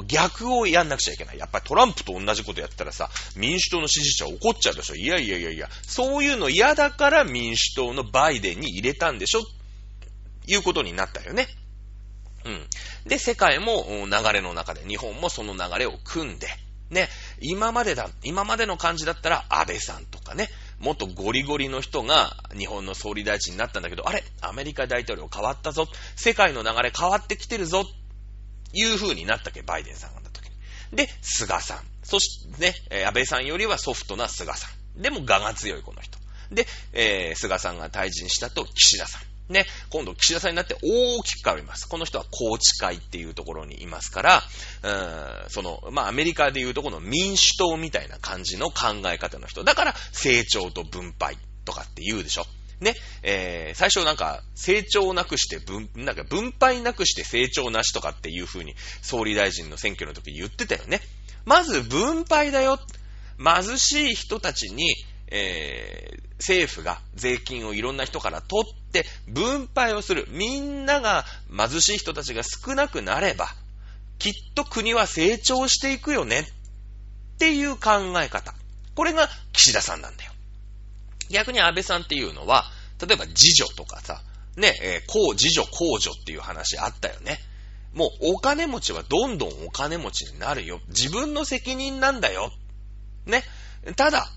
[0.07, 1.39] 逆をやんなくちゃいけない。
[1.39, 4.95] やっぱりトランプと同じことやったらさ、民主党の支持者怒っちゃうでしょ。
[4.95, 9.43] いやいやいやいや、そういうの嫌だから民主党のバイデンに入れたんでしょ
[10.47, 11.47] いうことになったよね。
[12.49, 12.67] うん。
[13.05, 16.49] で、世界も流れの中で、日本もその流れを組んで、
[16.91, 17.09] ね、
[17.41, 27.85] 今までだ、今までの感じだったら安倍さんとかね、もっとゴリゴリの人が日本の総理大臣になったんだけど、あれアメリカ大統領変わったぞ世界の流れ変わってきてるぞ
[28.73, 30.97] いう風になったっけ、バイデンさんがなった時に。
[30.97, 31.81] で、菅さん。
[32.03, 35.03] そしてね、安倍さんよりはソフトな菅さん。
[35.03, 36.19] でも我が強いこの人。
[36.51, 39.38] で、えー、菅さんが退陣したと岸田さん。
[39.49, 41.89] ね、今度岸田さんになって大きく変わります。
[41.89, 44.43] この人は宏池会っていうところにいますから、
[44.83, 49.65] うん、その、まあ、アメリカでいうとこの民主党みたいな感じの考え方の人。
[49.65, 52.47] だから、成長と分配とかって言うでしょ。
[52.81, 61.01] ね、えー、最初なんか、成長なくして分、なんか分配なくして成長なしとかっていう風に、総理大臣の選挙の時に言ってたよね。
[61.45, 62.79] まず分配だよ。
[63.43, 64.95] 貧しい人たちに、
[65.31, 70.27] えー、政府が税金をいろんな人から取って分配をする。
[70.31, 71.25] みんなが
[71.57, 73.49] 貧しい人たちが少なくなれば、
[74.19, 76.45] きっと国は成長していくよねっ
[77.39, 78.55] ていう考え方。
[78.95, 80.33] これが岸田さんなんだよ。
[81.31, 82.65] 逆に安倍さんっていうのは、
[83.01, 84.23] 例えば自助とかさ、
[84.57, 87.39] ね、えー、こう、自助、控除っていう話あったよね。
[87.95, 90.81] もうお金持ちはどんどんお金持ちになるよ。
[90.89, 92.51] 自分の責任なんだよ。
[93.27, 93.45] ね。
[93.97, 94.29] ただ、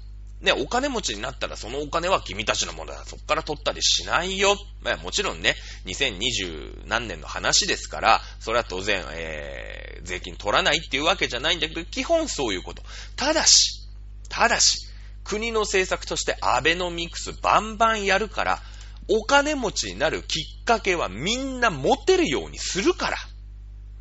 [0.42, 3.04] ね、お金持ちになったらそのお金は君たちのものだ。
[3.06, 4.56] そっから取ったりしないよ。
[4.82, 12.82] まあ、もちろんね、2020何年の話ですから、それは当然、えー、税金取らないっていうわけじゃないんだけど、基本そういうこと。
[13.16, 13.88] ただし、
[14.30, 14.88] ただし、
[15.24, 18.60] 国の政策としてアベノミクスバンバンやるから、
[19.08, 23.18] お金持ちになるきっかけはみんな持てるようにするから。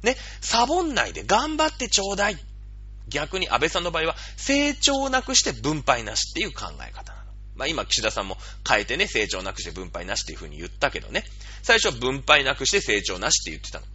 [0.02, 2.38] ね、サボんないで頑張ってちょうだい。
[3.10, 7.24] 逆に安倍さんの場合は成長なくして分配なしっていう考え方なの。
[7.56, 11.24] まあ今岸田さんも変えてね、成長なくして分配なしっていうふうに言ったけどね、
[11.62, 13.86] 最初は分配なくして成長なしって言ってたの。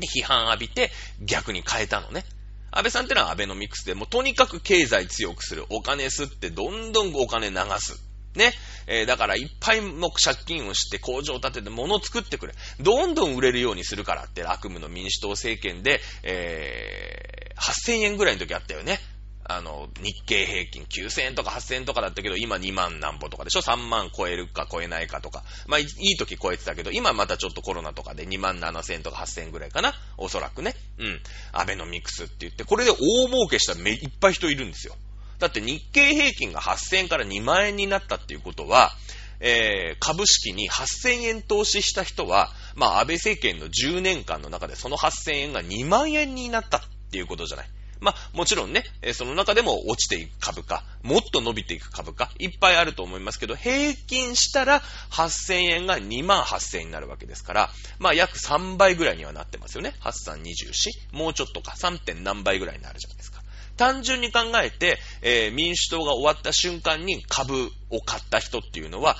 [0.00, 2.24] で、批判浴びて逆に変えたのね。
[2.70, 5.64] 安倍さんってのはアベノミクスでもうとにかく経済強くする。
[5.68, 8.02] お金吸ってどんどんお金流す。
[8.34, 8.52] ね。
[8.86, 12.54] えー、だからいっぱいも借金をして工場を建てて物を作ってくれ。
[12.80, 18.98] どんどん売れるようにするからって悪夢の民主党政権で、えー、8000円ぐらいの時あったよね。
[19.46, 25.44] あの、日経平均9000円とか8000円とかだったけど、今2万何歩とかでしょ ?3 万超えるか超えないかとか。
[25.66, 29.92] まあ、いい時超えてたけど、今またちょっとコロナとかで2万7000円とか8000円ぐらいかな？
[30.16, 30.74] おそらくね。
[30.98, 31.20] うん。
[31.52, 34.94] アベノミクスって言って、これで大儲けしためいっぱい人いるんですよ。
[35.38, 38.92] だって日経平均が8000円から2万円になったっていうことは、
[39.40, 46.80] えー、株式に8000円投資した人は、まあ、安倍政権の10年間の中でその8000円が2万円になったっ
[47.14, 47.66] ていうことじゃない。
[48.00, 59.94] まあ、もちろんね、その中でも落ちていく株価、もっと伸びていく株価、いっぱいあると思いますけど、平均したら8000円が2万8000円になるわけですから、まあ、約3倍ぐらいにはなってますよね。
[60.00, 61.16] 8324。
[61.16, 61.98] もうちょっとか、3.
[61.98, 63.42] 点何倍ぐらいになるじゃないですか。
[63.76, 69.16] 単純に考えて、えー、民主党が終わった瞬間に株を買った人っていうのは、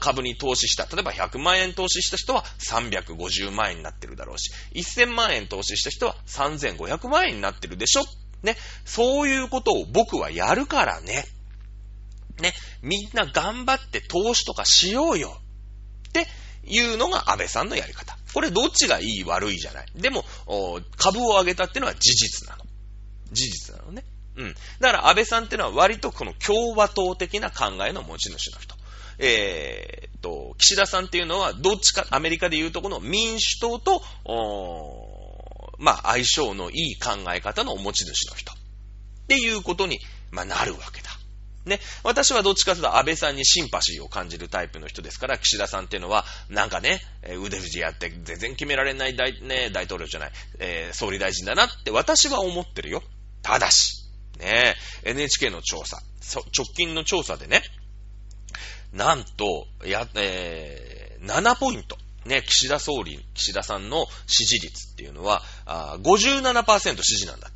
[0.00, 0.84] 株に投資した。
[0.84, 8.02] 例えば100万円投資した人は350万円になってるだろうし、1000万円投資した人は3500万円になってるでしょ？
[8.42, 8.56] ね。
[8.84, 11.24] そういうことを僕はやるからね。
[12.40, 12.52] ね。
[12.82, 15.40] みんな頑張って投資とかしようよ。
[16.08, 16.26] って
[16.64, 18.16] いうのが安倍さんのやり方。
[18.32, 19.86] これどっちがいい悪いじゃない。
[19.96, 20.24] でも、
[20.96, 22.64] 株を上げたっていうのは事実なの。
[23.32, 24.04] 事実なのね。
[24.36, 24.54] うん。
[24.80, 28.77] だから安倍さんっていうのは割とこの共和党的な考えの持ち主の人。
[29.18, 34.02] えー、と、岸田さんっていうのは、どっちか、アメリカでいうとこの民主党と、
[35.78, 38.52] まあ、相性のいい考え方のお持ち主の人。
[38.52, 38.56] っ
[39.28, 40.00] ていうことに、
[40.30, 41.10] まあ、なるわけだ。
[41.64, 41.80] ね。
[42.02, 47.00] 私はどっちかというと安倍さんにシンパシーを感じるタイプの人ですから、岸田さんっていうのは、なんかね、
[47.42, 53.02] 腕振りやって全然決められない大,、ね、大統領じゃない、えー、総理大臣だなって私は思ってるよ。
[53.42, 56.00] ただし、ね、NHK の調査、
[56.56, 57.62] 直近の調査でね、
[58.92, 61.96] なんと、や、えー、7ポイント。
[62.24, 67.52] ね、岸田総理、岸田さんの支持率っていうのは、あ57%支持なんだっ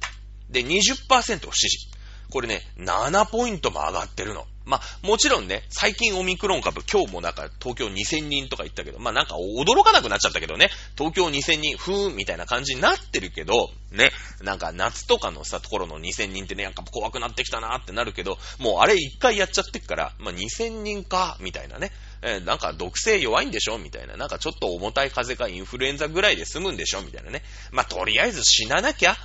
[0.51, 0.62] て。
[0.62, 1.88] で、20%支持。
[2.31, 4.47] これね、7ポイントも上がってるの。
[4.64, 14.11] まあ、もちろんね、最近オミクロン株、今日もなんか東京2000人とか言ったけど、まあなんか驚かなくなっちゃったけどね、東京2000人、ふーんみたいな感じになってるけど、ね、
[14.42, 21.92] なんか夏とかのさ、ところの2000人ってね、なんか怖くなってきたなーってなるけど、もうあれ一回やっちゃってっから、まあ2000人か、みたいなね。
[22.22, 24.16] えー、なんか毒性弱いんでしょみたいな。
[24.16, 27.42] なんかちょっと重たい風邪かインフルエンザぐらいで済むんでしょみたいなね。
[27.72, 29.16] まあ、とりあえず死ななきゃ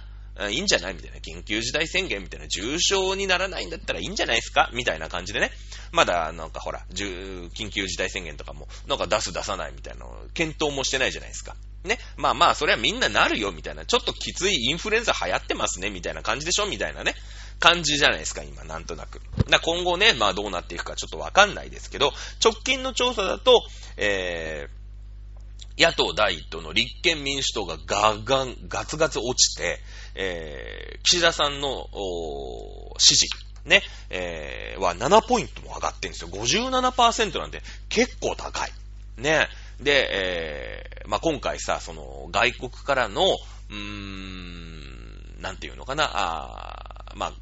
[0.50, 0.94] いいんじゃない？
[0.94, 1.18] みたいな。
[1.18, 2.48] 緊急事態宣言みたいな。
[2.48, 4.70] 重症にならないんだったらいいんじゃないですか？
[4.74, 5.52] みたいな感じでね。
[5.92, 11.56] まだ、なんかほら、緊急事態宣言とかも、なんか出す出さないみたいな、検討もしてないじゃないですか。
[11.84, 11.98] ね。
[12.18, 13.86] まあまあ、それはみんななるよ、みたいな。
[13.86, 16.66] ちょっときついインフルエンザ流行ってますね、みたいな感じでしょ？
[16.68, 17.16] みたいなね。
[17.60, 19.22] 感じじゃないですか、今、なんとなく。
[19.50, 23.64] だ今後ね、まあどうなっていくかちょっとわかんないですけど、直近の調査だと、
[23.96, 24.77] えー、
[25.78, 29.80] 野党第一党の立憲民主党がガガン、ガツガツ落ちて、
[30.16, 31.88] えー、岸田さんの、
[32.98, 33.28] 支持、
[33.66, 36.30] ね、えー、は7ポイントも上がってるんですよ。
[36.30, 38.72] 57%なんで結構高い。
[39.18, 39.48] ね。
[39.80, 43.24] で、えー、まあ、今回さ、その、外国からの、
[43.70, 47.34] うーん、なんていうのかな、あまあ、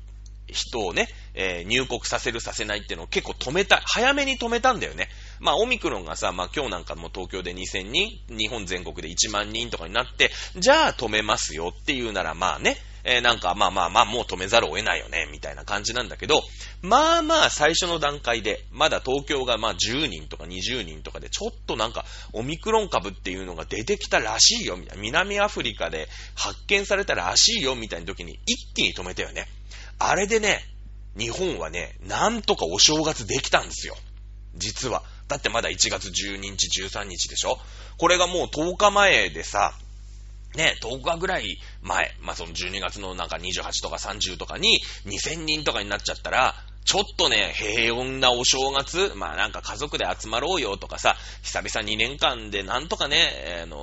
[0.48, 5.10] 人をね、えー、入国させるさせないっていうのを結構止めた、早めに止めたんだよね。
[5.46, 16.42] まあ、オミクロンがさ、まあ、今日なんかも東京で2000人、日本全国で1万人とかになって、じゃあ止めますよっていうならまあね、えー、なんかまあまあまあもう止めざるを得ないよね、みたいな感じなんだけど、
[16.82, 25.04] まあまあ最初の段階で、まだ東京がまあ10人とか20人とかで、ちょっとなんかオミクロン株っていうのが出てきたらしいよ、みたいな。
[25.04, 29.48] 南アフリカで発見されたらしいよ、みたいな時に一気に止めたよね。
[30.00, 30.66] あれでね、
[31.16, 33.96] 日本はね、なんとかお正月できたんですよ。
[34.56, 35.04] 実は。
[35.28, 37.58] だってまだ1月12日、13日でしょ？
[37.98, 39.74] これがもう10日前でさ、
[40.56, 53.76] ね、10日ぐらい前、まあ、その12月のなんか28とか30とかに2000人とかになっちゃったら、ちょっとね、平穏なお正月、まあなんか家族で集まろうよとかさ、久々2年間でなんとかね、あの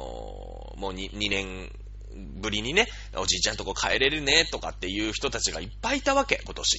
[0.76, 1.72] もう 2, 2年
[2.40, 6.78] ぶりにね、おじいちゃんとこ帰れるねとかっていう人たちがいっぱいいたわけ、今年。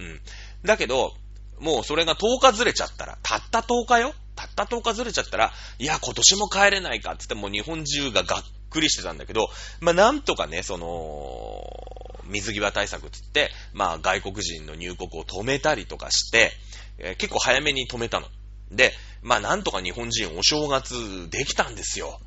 [0.00, 0.20] うん。
[0.64, 1.14] だけど、
[1.60, 4.14] もうそれが10日ずれちゃったら、たった10日よ？
[4.34, 9.48] たった10日ずれちゃったら、いや、今年も帰れないかってってもう日本中ががっくりしてたんだけど、
[9.80, 11.62] まあ、なんとかね、その、
[12.26, 16.52] 水際対策つって、まあ、外国人の入国を止めたりとかして、
[16.98, 18.28] えー、結構早めに止めたの。
[18.70, 18.92] で、
[19.22, 22.20] まあ、なんとか日本人お正月できたんですよ。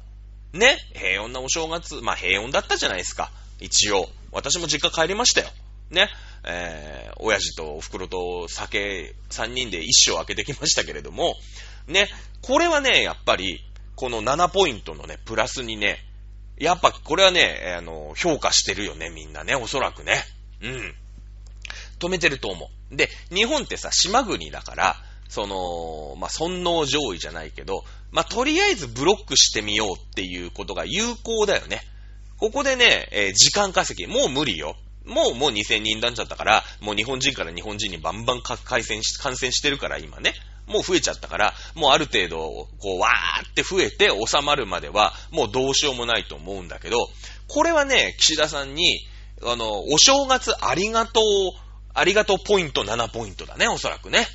[0.52, 3.32] ね、平穏なお正月、まあ、平穏だったじゃないですか。
[3.60, 4.10] 一応。
[4.32, 5.48] 私も実家帰りましたよ。
[5.94, 6.10] ね。
[6.46, 11.36] えー、親父とお袋と酒3人で一生開けてきましたけれども、
[11.88, 12.10] ね、
[12.42, 13.64] これはね、やっぱり、
[13.96, 16.00] この7ポイントのね、プラスにね、
[16.58, 20.24] やっぱこれはね、あの、評価してるよね、みんなね、おそらくね。
[20.62, 20.96] うん。
[22.00, 22.96] 止めてると思う。
[22.96, 24.96] で、日本ってさ、島国だから、
[25.30, 31.82] その、まあ、尊王上位じゃないけど、まあ、とりあえずブロックしてみようっていうことが有効だよね。
[32.38, 34.76] ここでね、えー、時間稼ぎ、もう無理よ。
[35.06, 40.34] もう、もう2000人になっちゃったから、もう日本人から日本人にバンバン感染し、感染してるから今ね。
[40.66, 42.40] もう増えちゃったから、もうある程度、
[42.80, 46.98] こう、わーって増えて収まるまでは、もうどうしようもないと思うんだけど、
[47.48, 49.06] これはね、岸田さんに、
[49.44, 51.24] あの、お正月ありがとう、
[51.94, 54.26] ありがとうポイント7ポイントだね、おそらくね。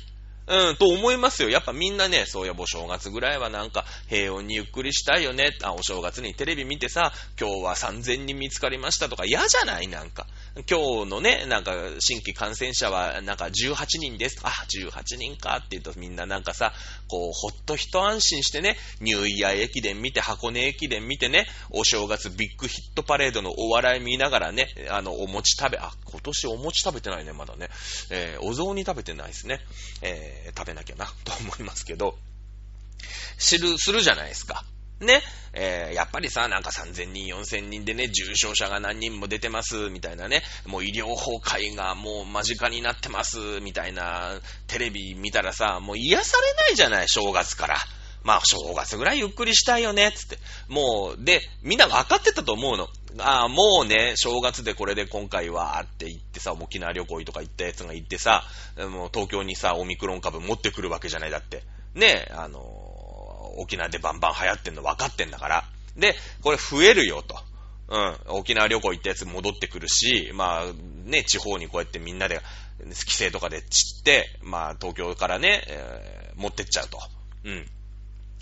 [0.49, 1.49] うん、と思いますよ。
[1.49, 5.55] やっぱみんなね、そういや、お正月ぐらいはなんか平穏にゆっくりしたいよね。
[5.61, 9.87] あ、お正月にテレビ見てさ、今日は3000人見つかりましたとか嫌じゃない？
[9.87, 10.25] なんか。
[10.69, 14.39] 今日のね、なんか新規感染者はなんか18人です。
[14.43, 16.73] あ、18人かって言うとみんななんかさ、
[17.07, 27.69] こう、ほっと一安心してね、ニューイヤー駅伝見て、箱根駅伝見てね、お正月ビッグヒットパレードのお笑い見ながらね、あの、お餅食べ、あ、今年お餅食べてないね、まだね。
[28.09, 29.59] えー、お雑煮食べてないですね。
[30.01, 32.17] えー、食べなきゃな、と思いますけど、
[33.37, 34.63] 知る、するじゃないですか。
[34.99, 35.21] ね、
[35.53, 47.77] えー、やっぱりさ、なんか3000人、4000人でね、重症者が何人も出てます、みたいなね、もう医療崩壊がもう間近になってます、みたいな、テレビ見たらさ、もう癒されないじゃない、正月から。
[48.23, 50.37] まあ、正月ぐらいゆっくりしたいよね、つって。
[50.67, 52.89] もう、で、みんな分かってたと思うの。
[53.21, 58.43] ああ、もうね、正月でこれで今回は、って言ってさ、沖縄旅行とか行ったやつが行ってさ、
[58.77, 61.63] もう東京にさ、オミクロン株持ってくるわけじゃない、だって。
[61.95, 62.59] ね、あの
[63.57, 65.63] 沖縄でバンバン流行ってんの分かってんだから。
[65.95, 67.37] で、これ増えるよと。
[67.89, 68.17] うん。
[68.37, 70.65] 沖縄旅行行ったやつ戻ってくるし、まあ、
[71.05, 72.41] ね、地方にこうやってみんなで、
[72.79, 76.99] 規制とかで散って、まあ、東京からね、えー、持ってっちゃうと。
[77.43, 77.69] うん。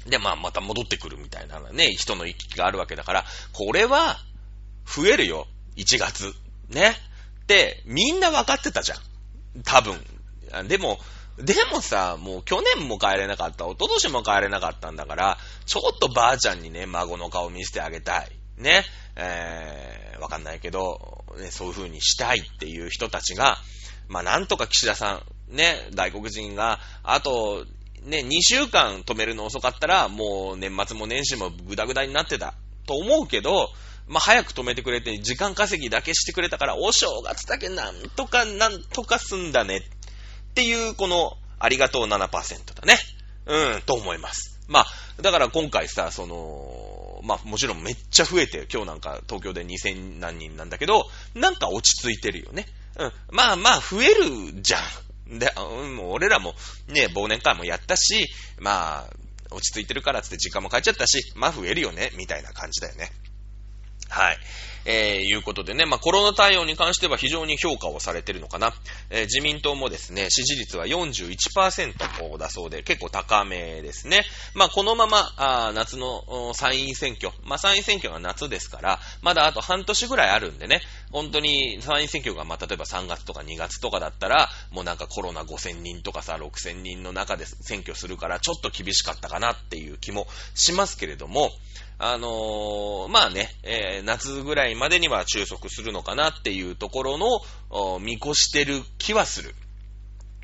[0.06, 4.18] で、まあ、また戻ってくるみたいなね、人の行き来があるわけだから、これは、
[4.88, 5.48] 増えるよ。
[5.76, 6.34] 1月。
[6.70, 6.96] ね。
[7.48, 9.00] で、みんな分かってたじゃん。
[9.64, 10.00] 多分。
[10.68, 11.00] でも、
[11.38, 18.32] でもさ、もう去年も帰れなかった、一昨年も帰れなかったんだから、ちょっとばあちゃんにね、孫の顔見せてあげたい。
[18.58, 18.84] ね。
[19.16, 23.58] えー、わかんないけど、ね、そういう風にしたいっていう人たちが、
[24.08, 27.66] まあなんとか岸田さん、ね、外国人が、あと、
[28.04, 32.54] ね、2週間止めるの遅かったら、もう年末も年始もグダグダになってた
[32.86, 33.70] と思うけど、
[34.08, 39.82] まあ、早く止めてくれて、時間稼ぎだけしてくれたから、お正月だけなんとかなんとか済んだねっ
[40.54, 42.30] ていう、この、ありがとう7%
[42.74, 42.98] だね。
[43.46, 44.60] うん、と思います。
[44.68, 44.86] まあ、
[45.22, 52.68] だから今回さ、その、まあもちろんめっちゃ増えて、今日なんか東京で2000何人なんだけど、なんか落ち着いてるよね。
[52.98, 53.12] うん。
[53.32, 54.80] まあまあ増えるじゃ
[55.30, 55.40] ん。
[55.40, 56.54] で、うん、俺らも
[56.88, 58.28] ね、忘年会もやったし、
[58.60, 59.10] まあ、
[59.52, 63.12] 落ち着いてるからつって時間も変えちゃったし、まあ増えるよね、みたいな感じだよね。
[64.10, 64.38] はい。
[64.88, 68.74] えー、いうことでね、まあ、コロナ対応に関しては非常に評価をされてるのかな。
[69.10, 74.24] えー、自民党もですね、支持率は41%だそうで、結構高めですね。
[74.54, 80.80] まあ、このまま、あ夏の参院選挙、まあ、参院選挙が夏ですから、まだあと半年ぐらいあるんでね、
[81.12, 91.52] 本当に参院選挙が、まあ、例えば3月とか2月とかだったら、もうなんかコロナ5000人とかさ、6000人の中で選挙するから、ちょっと厳しかったかなっていう気もしますけれども、
[92.00, 99.56] あのー、まあね、えー、夏ぐらいまでには収束するのかなっていうところの、見越してる気はする。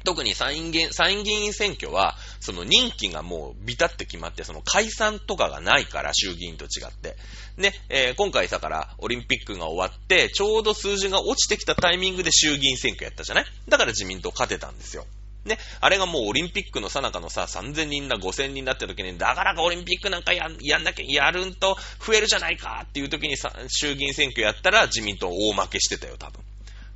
[0.06, 7.16] 特に参院議参議員選挙は、その任期がもうビタって決まって、その解散とかがないから、衆議院と違って。
[7.56, 13.46] ね、えー、今回だからオリンピックが終わって、ちょうど数字が落ちてきたタイミングで衆議院選挙やったじゃない？
[13.70, 15.06] だから自民党勝てたんですよ。
[15.46, 26.42] ね、あれがもうオリンピックのさなかのさ、3000人だ、5000人だって時に、だからかオリンピックなんかややんなきゃ、やるんと増えるじゃないかっていう時にさ、衆議院選挙やったら自民党大負けしてたよ、多分。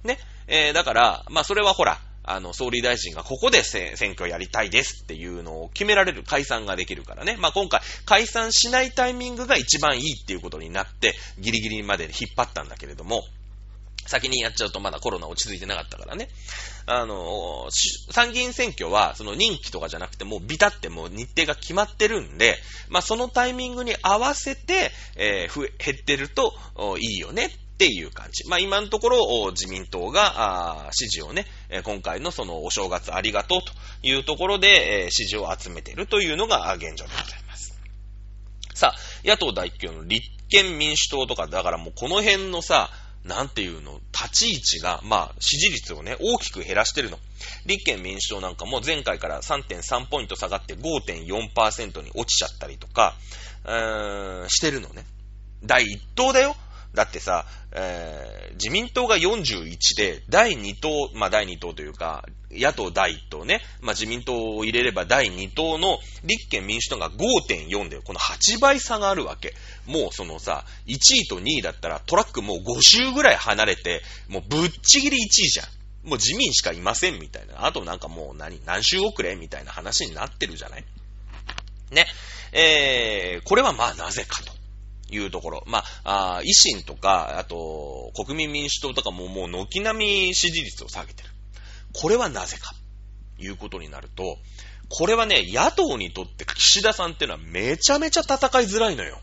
[0.04, 0.20] ね。
[0.48, 7.38] えー、だから、まあそれはほら、あの、総理大臣がここで選挙やりたいですっていうのを決められる解散ができるからね。
[7.40, 13.24] まあ、今回、解散しないタイミングが一番いいっていうことになって、ギリギリまで引っ張ったんだけれども、
[14.08, 16.30] 先にやっちゃうとまだコロナ落ち着いてなかったからね。
[16.86, 17.68] あの、
[18.12, 22.58] 参議院選挙は、その任期とかじゃなくて、もうビタってもう日程が決まってるんで、
[22.90, 26.54] まあそのタイミングに合わせて、えー、減ってると
[27.00, 28.48] いいよねっていう感じ。
[28.48, 31.46] まあ今のところ自民党が支持をね、
[31.84, 33.74] 今回のそのお正月ありがとうと
[34.08, 37.78] いうところでえ支持を集めてるというのが現状でございます。
[38.74, 42.90] さあ、野党代表の立憲民主党とか、だからもうこの辺のさ、
[43.28, 47.20] なんていうの、立ち位置が、まあ、支持率をね、大きく減らしてるの。
[47.66, 53.16] 立憲民主党なんかも前回から3.3ポイント下がって5.4%に落ちちゃったりとか、
[53.66, 55.06] うーん、してるのね。
[55.64, 56.56] 第1党だよ。
[56.98, 69.54] だってさ、え自民党が41で、第2党、まあ第2党というか、野党第1党ね、まあ自民党を入れれば第2党の立憲民主党が5.4で、この8倍差があるわけ。
[69.86, 75.68] もうそのさ、1位と2位だったらトラックもう5周ぐらい離れて、もうぶっちぎり1位じゃん。
[76.10, 77.64] もう自民しかいませんみたいな。
[77.68, 79.36] あとなんかもう何、何周遅れ？
[79.36, 80.86] みたいな話になってるじゃない？
[81.92, 82.08] ね。
[82.54, 84.57] えー、これはまあなぜかと。
[85.10, 85.64] いうところ。
[85.68, 91.30] まあ、あ維新とか、あと、国民民主党とかももう軒並み支持率を下げてる。
[91.94, 92.74] これはなぜか、
[93.40, 94.38] いうことになると、
[94.90, 99.20] これはね、野党にとって岸田さんっていうのはめちゃめちゃ戦いづらいのよ。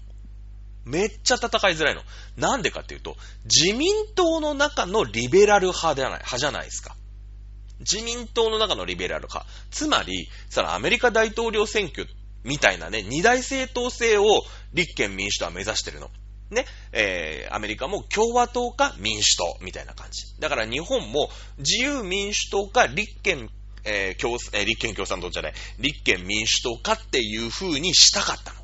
[0.85, 2.03] めっちゃ戦いづらいの。
[2.37, 6.95] なんでかっていうと、自民党の中のリベラル派ではない、派じゃないですか。
[7.81, 9.47] 自民党の中のリベラル派。
[9.71, 12.07] つまり、そのアメリカ大統領選挙
[12.45, 16.11] みたいなね、二大政党制を立憲民主党は目指してるの。
[16.51, 20.39] ね、えー、アメリカも共和党か民主党みたいな感じ。
[20.41, 23.49] だから日本も自由民主党か立憲、
[23.85, 28.61] えー、共えー、立憲共産党じゃない、立憲民主党かっていう風にしたかったの。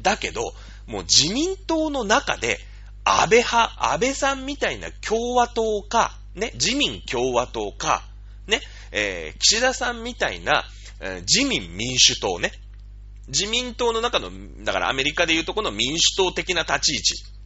[0.00, 0.42] だけど、
[0.86, 2.58] もう自民党の中で、
[3.04, 8.04] 安倍派、安倍さんみたいな共和党か、ね、自民共和党か、
[8.46, 8.60] ね、
[8.92, 10.64] えー、岸田さんみたいな、
[11.00, 12.52] えー、自民民主党ね、
[13.28, 14.30] 自民党の中の、
[14.64, 17.38] だからアメリカでいうとこの民主党的な立ち位置。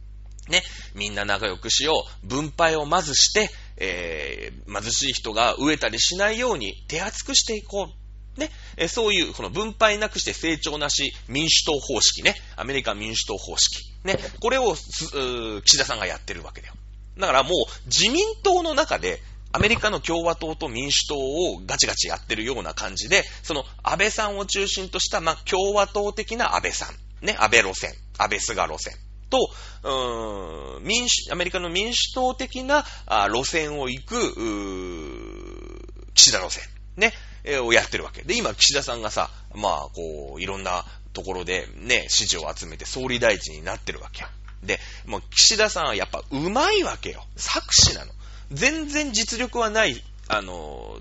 [0.49, 0.63] ね。
[0.95, 2.27] みんな仲良くしよう。
[2.27, 7.89] 分配をまずして、えー、貧しい人が飢えたりしないように手厚くしていこ
[8.37, 8.39] う。
[8.39, 8.49] ね。
[8.77, 12.35] えそういう、この分配なくして成長なし民主党方式ね。
[12.55, 13.83] アメリカ民主党方式。
[14.03, 14.17] ね。
[14.39, 16.73] これを、岸田さんがやってるわけだよ。
[17.17, 19.21] だからもう自民党の中で
[19.53, 26.87] アメリカの共和党と民主党をガチガチやってるような感じで、その安倍さんを中心とした、まあ、共和党的な安倍さ
[27.21, 28.95] ん、ね、安倍路線、安倍菅路線
[29.29, 29.37] と、
[29.83, 32.83] うーん、民主、アメリカの民主党的な
[33.29, 35.83] 路線を行く、うー
[36.15, 36.63] 岸田路線、
[36.97, 38.23] ね、えー、をやってるわけ。
[38.23, 40.83] で、今、岸田さんがさ、まあ、こう、いろんな
[41.13, 44.29] ところでね、支持を集めて総理大臣になってるわけよ。
[44.63, 47.23] で、もう岸田さんはやっぱうまいわけよ。
[47.35, 48.11] 作詞なの。
[48.53, 50.99] 全然実力はない、あの、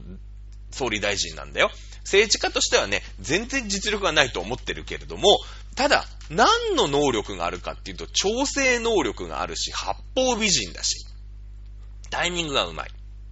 [0.70, 1.70] 総理大臣なんだよ。
[2.02, 5.38] 政治家としてはね、全然実力がないと思ってるけれども、
[5.76, 11.06] ただ、何の能力があるかっていうと、調整能力があるし、八方美人だし、
[12.10, 12.90] タイミングがうまい。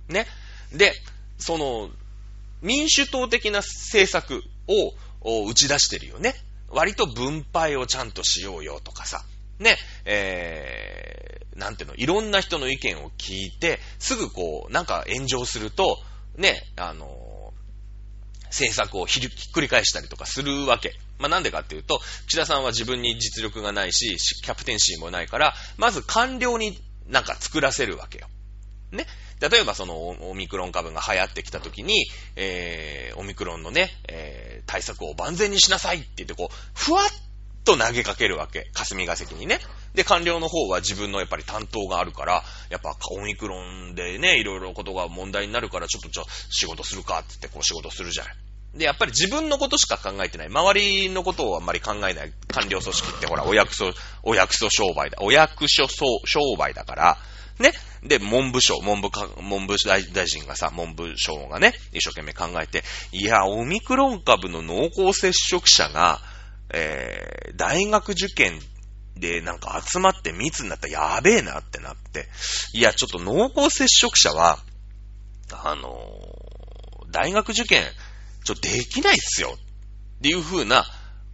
[0.09, 0.27] ね。
[0.73, 0.95] で、
[1.39, 1.91] その、
[2.62, 6.35] 民主党的な政策を打ち出してるよね。
[6.68, 9.25] 割と分配をちゃんとしようよとかさ。
[9.61, 15.99] ね、えなんていうの、いろんな人の意見を聞いて、すぐこう、なんか炎上すると、
[16.37, 17.53] ね、あの
[18.47, 20.95] 政策をひっくり返したりとかするわけ。
[21.19, 28.29] まあ、なんでかっていうと、岸田さんは自分に実力がないし、キャプテンシーもないから、まず官僚になんか作らせるわけよ。
[28.91, 29.07] ね。
[29.41, 32.07] 例えばそのオミクロン株が流行ってきた時に、
[32.37, 37.30] えー、オミクロンのね、えー、対策を万全にしなさいって言って、こう、ふわっ
[37.65, 38.71] と投げかけるわけ。
[38.75, 39.59] 霞が関にね。
[39.95, 43.57] で、官僚の方は自分のやっぱり担当があるから、やっぱオミクロ
[43.91, 48.35] ンでね、いろいろことが問題になるから、ちょっとじゃあ仕事するかって言ってこう仕事するじゃない。
[48.75, 50.47] で、やっぱり自分のことしか考えてない。
[50.49, 53.93] 周りのことをあんまり考えない官僚組織ってほら、お役所、
[54.23, 55.19] お役所商売だ。
[55.21, 57.19] お役所商売だから、
[57.59, 57.73] ね。
[58.03, 66.21] で、文部省、文部か、文部大臣がさ、文部省がね、一生懸命考えて、いや、オミクロン株の濃厚接触者が、
[66.73, 68.61] えー、大学受験
[69.16, 72.29] でなんか集まって密になったらやべえなってなって、
[72.73, 74.59] いや、ちょっと濃厚接触者は、
[75.53, 77.85] あのー、大学受験、
[78.45, 80.85] ちょっとできないっすよっていう風な、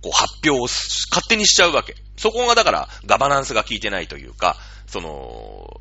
[0.03, 1.95] こう発表を勝手にしちゃうわけ。
[2.17, 4.57] そこがだからガバナンスが効いてないというか、
[4.87, 5.81] その、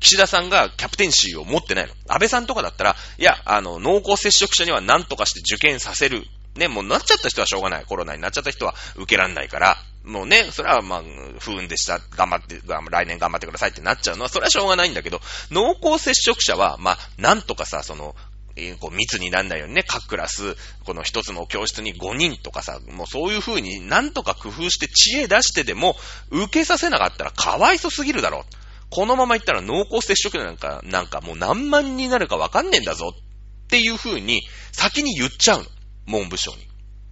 [0.00, 1.94] 岸田さんがキャプテンシーを持ってないの。
[2.08, 6.24] 安倍さんとかだったら、いや、あの、濃厚接触者には何とかして受験させる。
[6.56, 7.84] ね、もうなっちゃった人はしょうがない。
[7.84, 11.02] コロナになっちゃった人は受けらんないから、もうね、それはまあ、
[11.38, 11.98] 不運でした。
[11.98, 18.14] 頑張って、来年頑張ってくださいってなっちゃうのは、それはしょうがないんだけど、濃厚接触者は、まあ、なんとかさ、その、
[18.56, 25.96] え、こう密になんないようにね、各クラス、この一つの教室に5人とかさ、もうそういう風になんとか工夫して知恵出してでも、
[26.30, 28.44] 受けさせなかったらかわいそすぎるだろ。
[28.90, 35.66] このままいったら濃厚接触者なんか、なんかもう何万人になるかわかんねえんだぞっていう風に先に言っちゃうの。
[36.06, 36.68] 文部省に。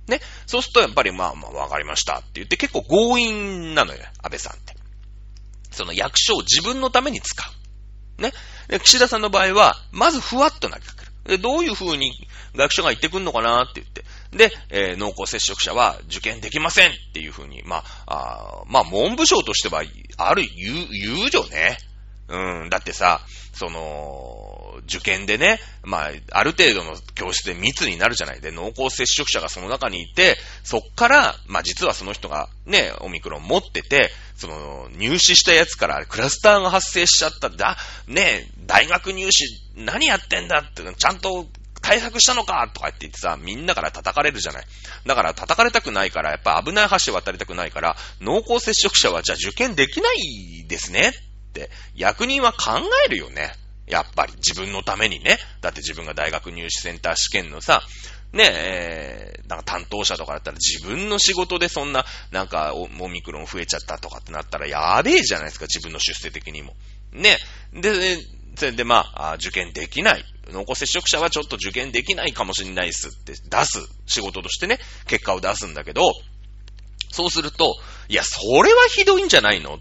[0.08, 0.20] ね。
[0.46, 4.74] そうするとやっぱりまあまあわかりましたって言って結構強引なのよ、安倍さんって。
[5.70, 7.42] その役所を自分のために使
[8.18, 8.22] う。
[8.22, 8.32] ね。
[8.68, 11.12] で、岸田さんの場合は、まずふわっと投げかける。
[11.24, 12.12] で、どういう風に
[12.56, 14.04] 学所が言ってくんのかなって言って。
[14.36, 19.82] で、えー、濃厚接触者は受験できませんっていう風に、まあ、あまあ、文部省としては、
[20.16, 21.78] ある、言う、言うじょね。
[22.28, 23.20] うん、だってさ、
[23.54, 24.51] その、
[24.84, 28.40] 受験でね、まあ、ある程度の教室で密になるじゃない。
[28.40, 37.50] で、濃厚接触者がその中にいて、そっから、まあ実はその人がね、オミクロン持ってて、その、入試したやつからクラスターが発生しちゃった。
[37.50, 39.44] だ、ね、大学入試
[39.76, 41.46] 何やってんだって、ちゃんと
[41.82, 44.64] 対策したのかとか言ってさ、みんなから叩かれるじゃない。
[45.04, 53.52] だから叩かれたくないから、やっぱ危ない橋渡りたくないから、濃厚接触者はじゃあ受験できないですねって、役人は考えるよね。
[53.86, 55.38] やっぱり自分のためにね。
[55.60, 57.82] だって自分が大学入試センター試験のさ、
[58.32, 66.74] ねえ、なんか担当者とかだったら自分の仕事でそんな、なんかオミクロン増えちゃったとかってなったらやべえじゃないですか、自分の出世的にも。
[67.12, 67.36] ね。
[67.74, 68.18] で、
[68.56, 70.24] それでまあ、受験できない。
[70.50, 73.86] 濃厚接触者はちょっと受験できないかもしれないですって出す。
[74.06, 76.02] 仕事としてね、結果を出すんだけど、
[77.10, 77.76] そうすると、
[78.08, 79.78] いや、それはひどいんじゃないのっ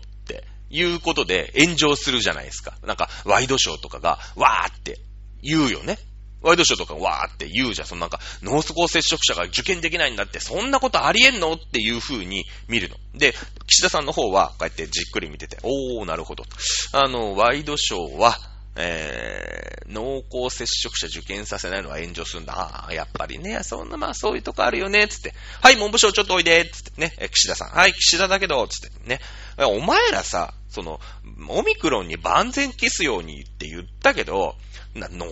[0.71, 2.73] いうことで炎上するじゃないですか。
[2.85, 4.99] なんか、ワイドショーとかが、わーって
[5.41, 5.97] 言うよね。
[6.41, 7.87] ワイドショーとかわーって言うじゃん。
[7.87, 12.95] そのなんか、濃厚接触者が受験できないんだって、そんなことありえんのっていう風に見るの。
[13.13, 13.33] で、
[13.67, 16.45] 岸田さんの方は、こうやってじっくり見てて、おー、なるほど。
[16.93, 18.39] あの、ワイドショーは、
[18.75, 22.53] えー、濃厚接触者受験させないのは炎上するんだ。
[22.53, 25.33] ああ、やっぱりね、そんな、まあそういうとこあるよね、つって。
[25.61, 27.69] はい、文部省ちょっとおいで、つってね、え岸田さん。
[27.69, 29.19] はい、岸田だけど、つってね。
[29.57, 31.01] お前らさ、その、
[31.49, 34.55] オミクロンに万全キスようにって言ったけど、
[34.93, 35.25] な濃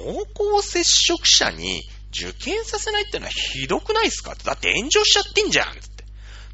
[0.59, 4.35] 厚接触者に受験させないってのはひどくないっすか？
[4.43, 6.03] だって炎上しちゃってんじゃんつって。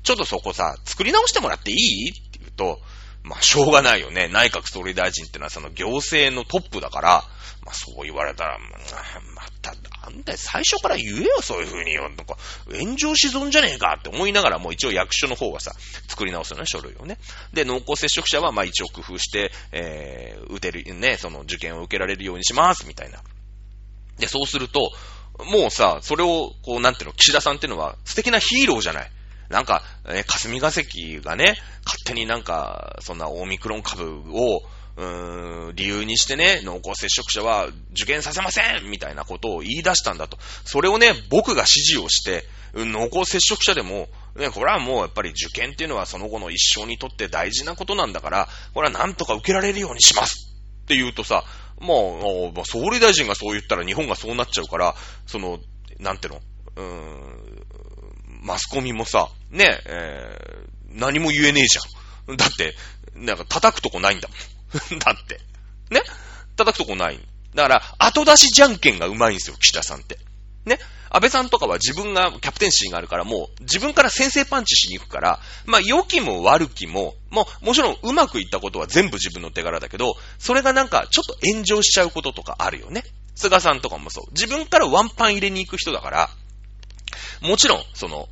[0.04, 2.12] ちょっとそこさ、作り直してもらっていい？
[2.12, 2.80] って言うと、
[3.26, 4.28] まあ、しょうがないよね。
[4.28, 7.24] 内閣総理大臣ってのはその行政のトップだから、
[7.66, 9.74] まあ、そう言われたら、まあた、
[10.04, 12.04] あんた最初から言えよ、そういう風によ。
[12.04, 12.38] なんか、
[12.72, 15.74] 炎上し損じゃねえかって思いながらもう一応役所の方がさ、
[16.08, 17.18] 作り直すのね、書類をね。
[17.52, 23.24] で、濃厚接触者はまあ一応工夫して、えー、打てる、ね、その受験を受けられるようにします、みたいな。
[24.20, 24.92] で、そうすると、
[25.40, 29.12] もうさ、それを、こう、なんていうの、岸田さんっていうのは素敵なヒーローじゃない。
[29.50, 34.64] なんか、えー、霞が関がね、勝手になんか、そんなオミクロン株を、
[34.98, 38.90] うーん、理由にしてね、濃厚接触者は受験させません!
[38.90, 40.38] みたいなことを言い出したんだと。
[40.64, 50.54] それをね、僕が指示をして、濃厚接触者でも、ね、これはもうやっぱり受験っていうのはその後の一生にとって大事なことなんだから、これはなんとか受けられるようにします!
[50.84, 51.44] って言うとさ、
[51.80, 55.60] もう、総理大臣がそう言ったら日本がそうなっちゃうから、その、
[56.00, 56.42] なんていうの、
[56.78, 57.66] うーん、
[58.46, 62.38] マスコミもさ、ね、えー、何も言えねえじゃん。
[62.38, 62.76] だって、
[63.16, 64.36] なんか叩くとこないんだも
[64.96, 65.00] ん。
[65.00, 65.40] だって。
[65.90, 66.02] ね？
[66.56, 67.20] 叩くとこない。
[67.56, 70.20] だから、後出しじゃんけんがうまいんですよ、岸田さんって。
[70.66, 70.80] ね？
[71.10, 83.04] 安倍さんとかは自分がキャプテンシーがあるからもう自分から先制パンチしに行くから、まあ良きも悪きも、もうもちろんうまくいったことは全部自分の手柄だけど、それがなんかちょっと炎上しちゃうこととかあるよね。
[83.36, 84.32] 菅さんとかもそう。
[84.32, 86.30] 自分からワンパン入れに行く人だから、
[87.42, 88.28] もちろん、その、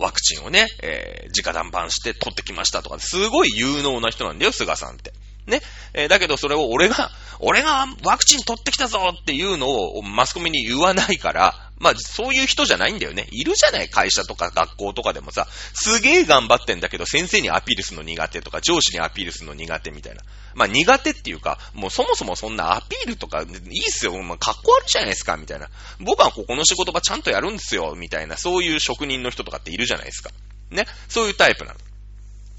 [0.00, 5.12] ワクチンをね、えー、直談判して取ってきましたとか、すごい有能な人なんだよ、菅さんって。
[5.48, 5.62] ね。
[5.94, 13.28] えー、だけどそれを俺が、俺がワクチン取ってきたぞっていうのをマスコミに言わないから、まあ、そういう人じゃないんだよね。
[13.30, 20.22] いるじゃない会社とか学校とかでもさ、すげえ頑張ってんだけど、先生にアピールするの苦手とか、上司にアピールするの苦手みたいな。
[20.54, 24.20] まあ、苦手っていうか、もうそもそもそんなアピールとか、いいっすよ。
[24.22, 25.68] まあ、格好悪いじゃないですか、みたいな。
[26.00, 30.30] 僕はここの仕事場ちゃんとやるんですよ、みたいな、そういう職人の人とかっているじゃないですか。
[30.70, 30.86] ね。
[31.08, 31.78] そういうタイプなの。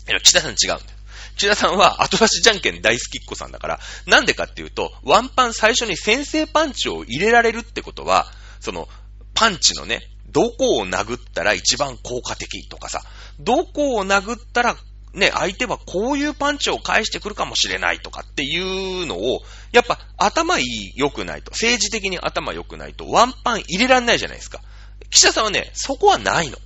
[0.07, 0.98] いや、岸田さん違うんだよ。
[1.39, 8.27] 岸田さんは後出しじゃんけん大好きっ子さんだから、なんでかっていうと、ワンパン最初に先制パンチを入れられるってことは、
[8.59, 8.89] その、
[9.33, 13.03] パンチのね、どこを殴ったら一番効果的とかさ、
[13.39, 14.75] どこを殴ったら、
[15.13, 24.61] ね、相手はこういうパンチを返してくるかもしれないとかっていうのを、やっぱ頭いい、良くないと、政治的に頭良くないと、ワンパン入れらんないじゃないですか。
[25.09, 26.57] 岸田さんはね、そこはないの。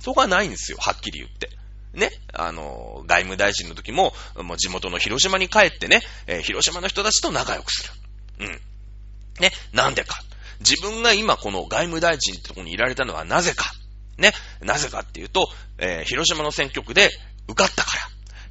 [0.00, 1.55] そこはないんですよ、はっきり言って。
[1.96, 7.92] ね、あの、外務大臣の時も、もう地元の広島に帰ってね、えー、広島の人たちと仲良くする。
[8.40, 8.60] うん。
[9.40, 10.20] ね、なんでか。
[10.60, 13.64] 自分が今この外務大臣ってとこにいられたのはなぜか。
[14.18, 17.10] ね、なぜかっていうと、えー、広島の選挙区で
[17.48, 18.02] 受かったから。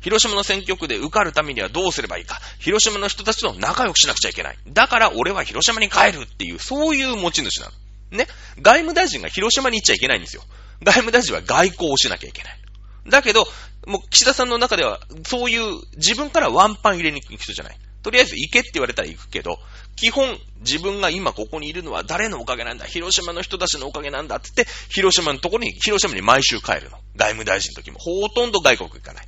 [0.02, 2.40] 広島の選挙区で受かるためにはどうすればいいか。
[2.60, 4.58] 広島の人たちと仲良くしなくちゃいけない。
[4.68, 7.68] だから俺は広島に帰るっていう、そういう持ち主な
[8.12, 8.18] の。
[8.18, 8.28] ね。
[8.62, 10.44] 外務大臣が広島に行っちゃいけないんですよ。
[10.84, 12.65] 外務大臣は外交をしなきゃいけない。
[13.08, 13.46] だけど、
[13.86, 17.78] もう岸田さんの中では、そういう自分からワンパン入れに行く人じゃない。
[18.02, 19.58] とりあえず行けって言われたら行くけど、
[19.96, 22.86] 基本自分が今ここにいるのは誰のおかげなんだ？
[22.86, 27.00] 広島の人たちのおかげなんだって言って、広島のところに、広島に毎週帰るの。
[27.16, 27.98] 外務大臣の時も。
[28.00, 29.28] ほとんど外国行かない。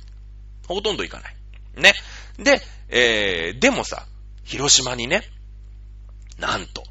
[0.68, 1.34] ほとんど行かない。
[1.76, 1.94] ね。
[2.38, 4.06] で、えー、でもさ、
[4.44, 5.22] 広島にね、
[6.38, 6.84] なんと、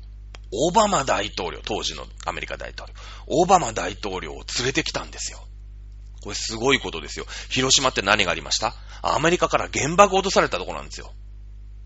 [0.51, 2.93] オバマ大統領、当時のアメリカ大統領、
[3.27, 5.46] オバマ大統領を連れてきたんですよ。
[6.21, 7.25] これすごいことですよ。
[7.49, 8.73] 広島って何がありました？
[9.01, 11.11] アメリカから原爆落とされたとこなんですよ。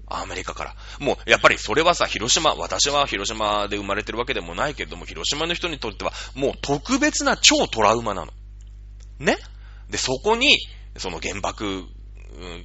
[0.07, 0.75] アメリカから。
[0.99, 8.33] もう、やっぱりそれはさ、広島、私は広島で生まれてるわけでもないけれども、広島の人にとっては、もう特別な超トラウマなの。
[9.19, 9.37] ね？
[9.89, 10.57] で、そこに、
[10.97, 11.85] その原爆、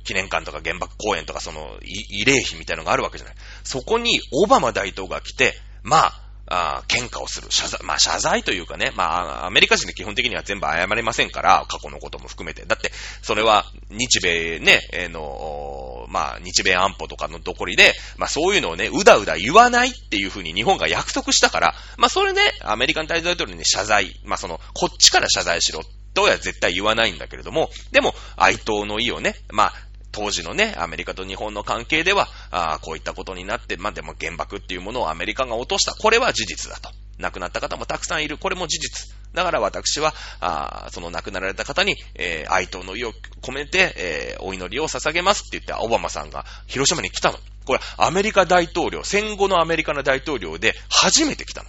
[0.05, 3.37] 記念館とか原爆公園とかその慰霊碑みたいなのがあるわけじゃない。
[3.65, 7.49] そこにオバマ大統領が来て、まあ、あ喧嘩をする。
[7.51, 12.65] 謝罪、まあ謝罪というかね、まあアメリカ人で基本的には全部謝れませんから、過去のことも含めて。
[12.65, 12.93] だって、
[13.23, 25.81] それは日米ね、えー、の、まあ日米安保とかのどこりで、まあそういうのをね、うだうだ言わないっていうふうに日本が約束したから、まあそれね、アメリカン大統領に、ね、謝罪、まあその、こっちから謝罪しろ
[26.17, 29.73] とは絶対言わないんだけれども、でも、哀悼の意をね、まあ、
[30.17, 35.93] 当時のね、アメリカと日本の関係では、あこういったことになって、まあ、でも原爆っていうものをアメリカが落とした。
[35.93, 36.89] これは事実だと。
[37.19, 38.39] 亡くなった方もたくさんいる。
[38.39, 39.15] これも事実。
[39.35, 43.13] だから私は、あその亡くなられた方に、えー、哀悼の意を
[43.43, 47.39] 込めて、えー、お祈りを捧げますって言って、オバマさんが広島に来たの。
[47.67, 51.69] これ、アメリカ大統領、戦後のアメリカの大統領で初めて来たの。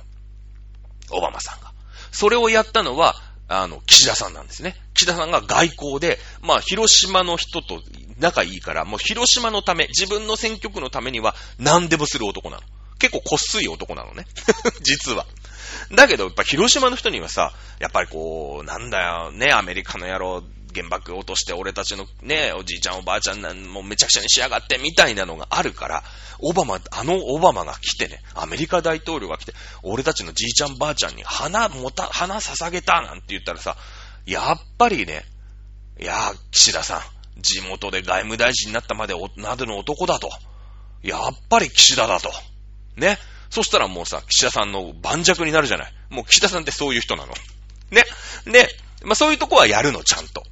[1.11, 1.73] オバマさんが。
[2.13, 3.15] それをやったのは、
[3.47, 4.75] あの、岸田さんなんですね。
[4.93, 7.81] 岸田さんが外交で、まあ、広島の人と
[8.19, 12.63] 仲いいから、もう広島のため、自分の選挙区のためには何でもする男なの。
[12.99, 14.25] 結構こっすい男なのね。
[14.81, 15.25] 実は。
[15.91, 20.43] だけど、やっぱ広島の人にはさ、やっぱりこう、なんだよ、ね、アメリカの野郎、
[20.77, 26.03] 原爆落として俺たちのね、おじいちゃんおばあちゃんなんもめちゃくちゃにしやがってみたいなのがあるから、
[26.39, 29.53] オバマ、あのオバマが来てね、アメリカ大統領が来て、
[29.83, 33.75] 俺たちのじいちゃんばあちゃんに花もた、花捧げたなんて言ったらさ、
[34.25, 35.25] やっぱりね、
[35.99, 40.29] いや岸田さん、地元で外務大臣になったまでなどの男だと。
[41.03, 42.29] やっぱり岸田だと。
[42.95, 43.17] ね。
[43.49, 45.93] そしたらもうさ、岸田さんの盤石になるじゃない。
[46.09, 47.33] もう岸田さんってそういう人なの。
[47.91, 48.03] ね。
[48.45, 48.67] で、
[49.03, 50.43] まあそういうとこはやるの、ちゃんと。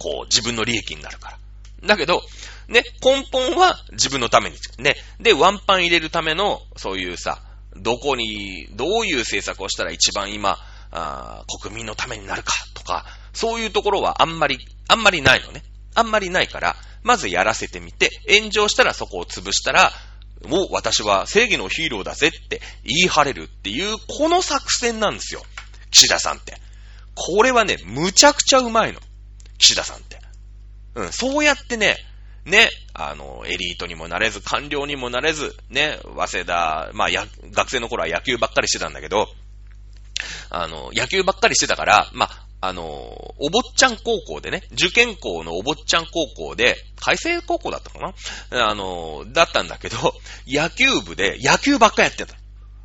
[0.00, 1.38] こう、自分の利益になるから。
[1.86, 2.22] だけど、
[2.68, 4.56] ね、根本は自分のために。
[4.78, 4.96] ね。
[5.20, 7.42] で、ワンパン入れるための、そういうさ、
[7.76, 10.58] どこに、どういう政策をしたら一番今、
[10.92, 15.62] あ国民のためになるかとか、そういうところはあんまり、あんまりないのね。
[15.94, 19.92] あんまりないから、まずやらせてみて、炎上したらそこを潰したら、
[20.46, 25.42] もう私は正義のヒーローだぜって言い張れるっていう、この作戦なんですよ。
[25.90, 26.56] 岸田さんって。
[27.14, 29.00] これはね、むちゃくちゃうまいの。
[29.60, 30.18] 岸田さんって。
[30.96, 31.96] うん、そうやってね、
[32.44, 39.28] ね、あの、エリートにもなれず、官僚にもなれず、ね、早稲田、まあ、や、学生の頃は野球ばっかりしてたんだけど、
[40.48, 47.98] あの、野球ばっかりしてたから、まあ、あの、お坊ちゃん高校でね、受験校のお坊ちゃん高校で、海星高校だったか
[48.50, 48.68] な？
[48.68, 49.96] あの、だったんだけど、
[50.46, 52.34] 野球部で野球ばっかやってた。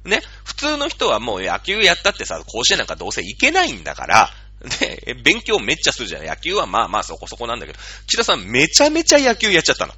[0.06, 4.30] ね、普通の人はもう野球やったってさ、甲子園なんかどうせ行けないんだから、
[4.80, 6.26] で、勉強めっちゃするじゃん。
[6.26, 9.94] 野球はまあまあそこそこなんだけど、岸田さんめちゃめちゃ野球やっちゃったの。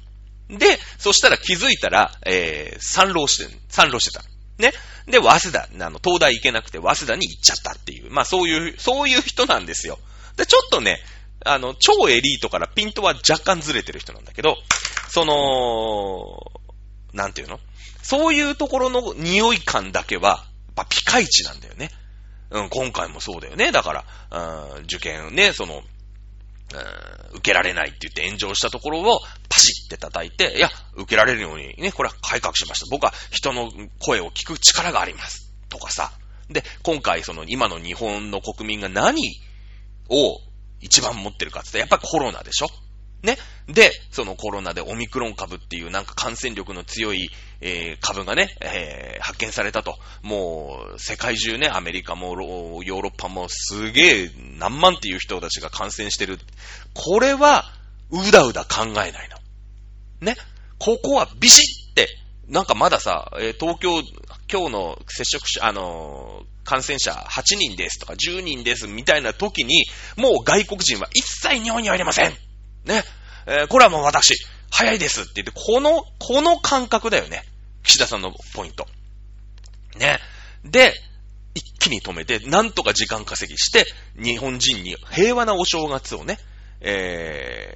[0.58, 4.22] で、そしたら気づいたら、えー、三浪して、三浪してた。
[4.58, 4.72] ね。
[5.06, 8.10] で、早稲田、あの、東大行けなくて早稲田に行っちゃったっていう。
[8.10, 9.98] まあそういう、そういう人なんですよ。
[10.36, 11.00] で、ちょっとね、
[11.44, 14.56] あの、超エリートからピントは若干ずれてる人なんだけど、
[15.08, 16.60] その、
[17.12, 17.60] なんていうの？
[18.02, 21.90] そういうところの匂い感だけは、やっぱピカイチなんだよね。
[22.50, 23.72] うん、今回もそうだよね。
[23.72, 24.04] だから、
[24.76, 25.82] うん、受験ね、その、
[27.32, 32.86] 受けられないって言って炎上したところをパシって叩いて、いや、受けられるようにね、これは改革しました。
[32.90, 33.70] 僕は人の
[34.00, 35.50] 声を聞く力があります。
[35.68, 36.12] とかさ。
[36.50, 39.20] で、今回その今の日本の国民が何
[40.08, 40.38] を
[40.80, 42.66] 一番持ってるかって言ったらやっぱりコロナでしょ
[43.22, 43.36] ね。
[43.66, 49.96] で、そのコロナでオミクロン株っていうなんか感染力の強い、えー、株がね、えー、発見されたと。
[50.22, 52.34] もう、世界中ね、アメリカも
[52.82, 56.38] ヨーロッパもすげえ何万っていう人たちが感染してる。
[56.94, 57.64] これは、
[58.10, 59.38] うだうだ考えないの。
[60.20, 60.36] ね。
[60.78, 62.08] ここはビシッって、
[62.46, 64.00] なんかまださ、えー、東京、
[64.50, 72.47] 今日の接触者、あの、感染者8人ですとか10人ですみたいな時に、もう外国人は一切日本にはいれません。
[72.88, 73.04] ね。
[73.46, 74.34] えー、これはもう私、
[74.70, 77.44] 早いですって言って、この、この感覚だよね。
[77.84, 78.86] 岸田さんのポイント。
[79.98, 80.18] ね。
[80.64, 80.92] で、
[81.54, 83.86] 一気に止めて、なんとか時間稼ぎして、
[84.16, 86.38] 日本人に平和なお正月をね、
[86.80, 87.72] え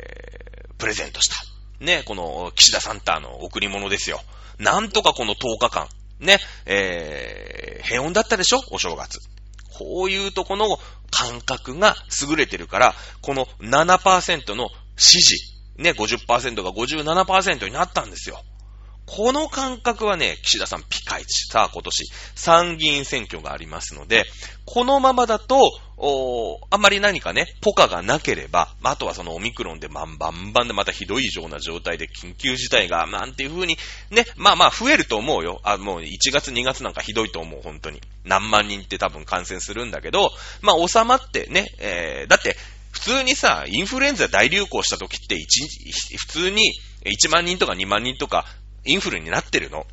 [0.68, 1.36] ー、プレゼントした。
[1.84, 4.20] ね、この岸田サンタの贈り物ですよ。
[4.58, 5.88] なんとかこの10日間、
[6.20, 8.60] ね、えー、平穏だったでしょ？
[8.70, 9.18] お正月。
[9.76, 10.78] こういうとこの
[11.10, 11.96] 感覚が
[12.28, 14.68] 優れてるから、この7%の
[15.02, 18.42] 支持ね、50%が57%になったんですよ。
[19.04, 21.50] この感覚はね、岸田さんピカイチ。
[21.50, 22.04] さあ、今年、
[22.36, 24.24] 参議院選挙がありますので、
[24.64, 25.58] このままだと、
[25.98, 33.76] おあんまり何かね、ポカがなければ、あとはそのオミクロンでバンバンバンでまたひどいような状態で緊急事態が、なんていう風に、
[34.10, 35.60] ね、まあまあ増えると思うよ。
[35.64, 38.00] あ、もう1月2月なんかひどいと思う、本当に。
[38.24, 40.30] 何万人って多分感染するんだけど、
[40.60, 42.56] まあ収まってね、えー、だって、
[43.02, 45.38] 通にさ、インフルエンザ大流行した時って1、
[46.18, 46.72] 普通に
[47.04, 48.46] 1万人とか2万人とか
[48.84, 49.86] インフルになってるの？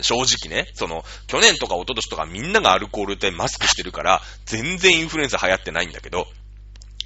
[0.00, 6.26] 正直ね、その、去年とか一昨年とかみんながアルコールでマスクしてるから、全然インフルエンザ流行ってないんだけど、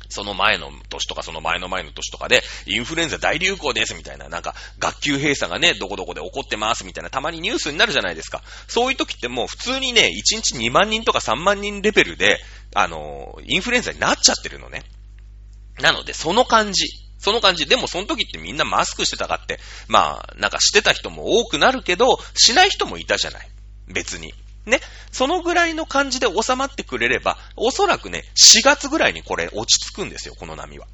[0.08, 8.42] その前の年とかその前の前の年とかで、インフルエンザ大流行ですみたいな、なんか、学級閉鎖がね、どこどこで起こってますみたいな、たまにニュースになるじゃないですか。
[8.68, 12.38] そういう時ってもう普通にね、1日2万人とか3万人レベルで、
[12.74, 14.82] あの、インフルエンザになっちゃってるのね。
[15.88, 16.86] なので、その感じ。
[17.18, 17.66] その感じ。
[17.66, 19.58] でもその時ってみんなマスクしてたかって、
[19.88, 23.48] まあ、なんかしてた人も多くなるけど、しない人もいたじゃない。
[23.88, 24.34] 別に。
[24.66, 24.80] ね。
[25.10, 30.86] そのぐらいの感じで収まってくれれば、おそらくね、4月ぐらいにこれ落ち着くんですよ、この波は。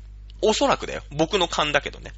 [0.43, 1.03] おそらくだよ。
[1.11, 2.13] 僕の勘だけどね。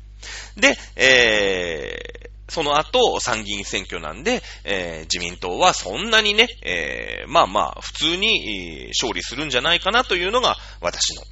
[0.56, 11.22] で、えー、その後、参議院選挙なんで、えー、自民党はそんなにね、えー、まあまあ、普通に、勝利するんじゃないかなというのが、私の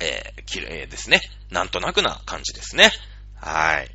[0.00, 1.20] えー、綺麗ですね。
[1.50, 2.90] なんとなくな感じですね。
[3.36, 3.88] はい。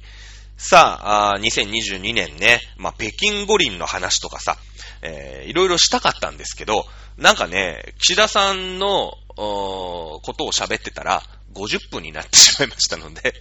[0.58, 4.58] さあ、2022年ね、まあ、北京五輪の話とかさ、
[5.02, 6.86] えー、いろいろしたかったんですけど、
[7.18, 11.24] なんかね、岸田さんの、ことを喋ってたら、
[11.54, 13.34] 50分になってしまいましたので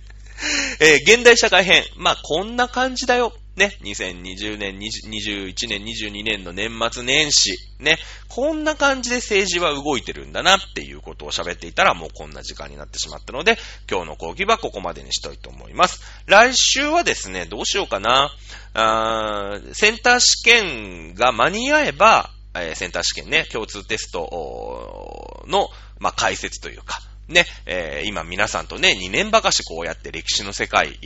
[0.81, 1.85] えー、現代社会編。
[1.97, 3.33] まあ、こんな感じだよ。
[3.57, 7.99] ね、2020年、21年、22年の年末年始、ね、
[8.29, 13.59] こんな感じで政治は動いてるんだなっていうことを喋っていたらもうこんな時間になってしまったので、
[13.91, 16.01] 今日の講義はここまでにしたいと思います。
[16.27, 18.31] 来週はですね、どうしようかな。
[18.75, 27.01] あセンター試験が間に合えば、えー、センター試験ね、共通テストの、まあ、解説というか、
[27.33, 30.99] ね、えー、今皆さんとね、2年ばかしこうやって歴史の世界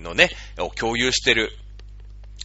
[0.00, 1.50] のね、を共有してる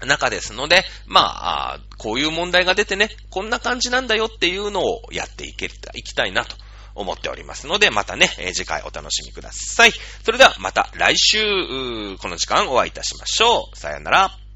[0.05, 5.69] 中ですので、まあ、こういう問題が出てね、こんな感じなんだよっていうのをやっていけ、い
[6.03, 6.55] きたいなと
[6.93, 9.91] 思っておりますので、またねえ、次回お楽しみください。
[10.23, 11.37] それではまた来週、
[12.17, 13.77] この時間お会いいたしましょう。
[13.77, 14.46] さよなら。